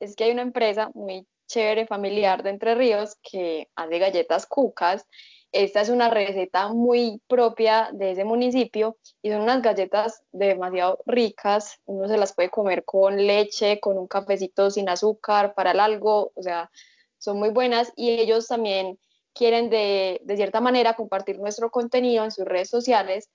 es 0.00 0.16
que 0.16 0.24
hay 0.24 0.30
una 0.32 0.42
empresa 0.42 0.90
muy 0.94 1.26
chévere, 1.46 1.86
familiar 1.86 2.42
de 2.42 2.50
Entre 2.50 2.74
Ríos, 2.74 3.16
que 3.22 3.68
hace 3.76 3.98
galletas 3.98 4.46
cucas. 4.46 5.06
Esta 5.52 5.80
es 5.82 5.90
una 5.90 6.10
receta 6.10 6.68
muy 6.68 7.20
propia 7.28 7.90
de 7.92 8.12
ese 8.12 8.24
municipio 8.24 8.98
y 9.22 9.30
son 9.30 9.42
unas 9.42 9.62
galletas 9.62 10.22
demasiado 10.32 10.98
ricas. 11.06 11.78
Uno 11.84 12.08
se 12.08 12.18
las 12.18 12.34
puede 12.34 12.50
comer 12.50 12.84
con 12.84 13.16
leche, 13.26 13.78
con 13.78 13.96
un 13.96 14.08
cafecito 14.08 14.70
sin 14.70 14.88
azúcar, 14.88 15.54
para 15.54 15.70
el 15.70 15.80
algo, 15.80 16.32
o 16.34 16.42
sea, 16.42 16.70
son 17.18 17.38
muy 17.38 17.50
buenas 17.50 17.92
y 17.96 18.10
ellos 18.10 18.48
también 18.48 18.98
quieren 19.34 19.70
de, 19.70 20.20
de 20.24 20.36
cierta 20.36 20.60
manera 20.60 20.94
compartir 20.94 21.38
nuestro 21.38 21.70
contenido 21.70 22.24
en 22.24 22.32
sus 22.32 22.44
redes 22.44 22.70
sociales 22.70 23.30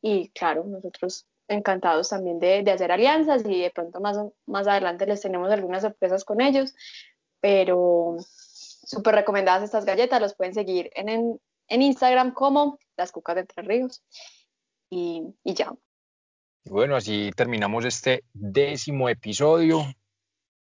y 0.00 0.30
claro, 0.30 0.64
nosotros 0.64 1.26
encantados 1.48 2.10
también 2.10 2.38
de, 2.38 2.62
de, 2.62 2.70
hacer 2.70 2.92
alianzas 2.92 3.42
y 3.44 3.62
de 3.62 3.70
pronto 3.70 4.00
más, 4.00 4.18
más 4.46 4.66
adelante 4.66 5.06
les 5.06 5.20
tenemos 5.20 5.50
algunas 5.50 5.82
sorpresas 5.82 6.24
con 6.24 6.40
ellos, 6.40 6.74
pero 7.40 8.16
súper 8.20 9.14
recomendadas 9.14 9.64
estas 9.64 9.84
galletas, 9.84 10.20
los 10.20 10.34
pueden 10.34 10.54
seguir 10.54 10.90
en, 10.94 11.08
en, 11.08 11.40
en, 11.68 11.82
Instagram 11.82 12.32
como 12.32 12.78
las 12.96 13.12
cucas 13.12 13.36
de 13.36 13.44
Tres 13.44 13.66
Ríos 13.66 14.02
y, 14.90 15.22
y 15.44 15.54
ya. 15.54 15.72
Bueno, 16.64 16.96
así 16.96 17.30
terminamos 17.34 17.84
este 17.84 18.24
décimo 18.32 19.08
episodio. 19.08 19.82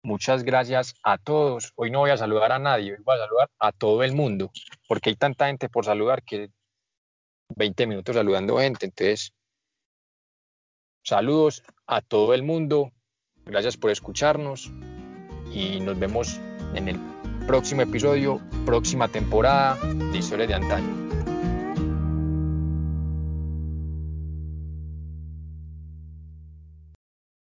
Muchas 0.03 0.43
gracias 0.43 0.95
a 1.03 1.17
todos. 1.17 1.73
Hoy 1.75 1.91
no 1.91 1.99
voy 1.99 2.11
a 2.11 2.17
saludar 2.17 2.51
a 2.51 2.59
nadie, 2.59 2.93
hoy 2.93 3.03
voy 3.03 3.15
a 3.15 3.19
saludar 3.19 3.49
a 3.59 3.71
todo 3.71 4.03
el 4.03 4.13
mundo, 4.13 4.51
porque 4.87 5.09
hay 5.11 5.15
tanta 5.15 5.47
gente 5.47 5.69
por 5.69 5.85
saludar 5.85 6.23
que 6.23 6.49
20 7.55 7.87
minutos 7.87 8.15
saludando 8.15 8.57
gente, 8.57 8.85
entonces 8.85 9.33
Saludos 11.03 11.63
a 11.87 12.01
todo 12.01 12.33
el 12.33 12.43
mundo. 12.43 12.91
Gracias 13.45 13.75
por 13.75 13.91
escucharnos 13.91 14.71
y 15.53 15.79
nos 15.79 15.97
vemos 15.99 16.39
en 16.75 16.87
el 16.87 16.99
próximo 17.47 17.81
episodio, 17.81 18.39
próxima 18.65 19.07
temporada 19.07 19.77
de 19.83 20.17
Historia 20.17 20.47
de 20.47 20.53
Antaño. 20.53 21.10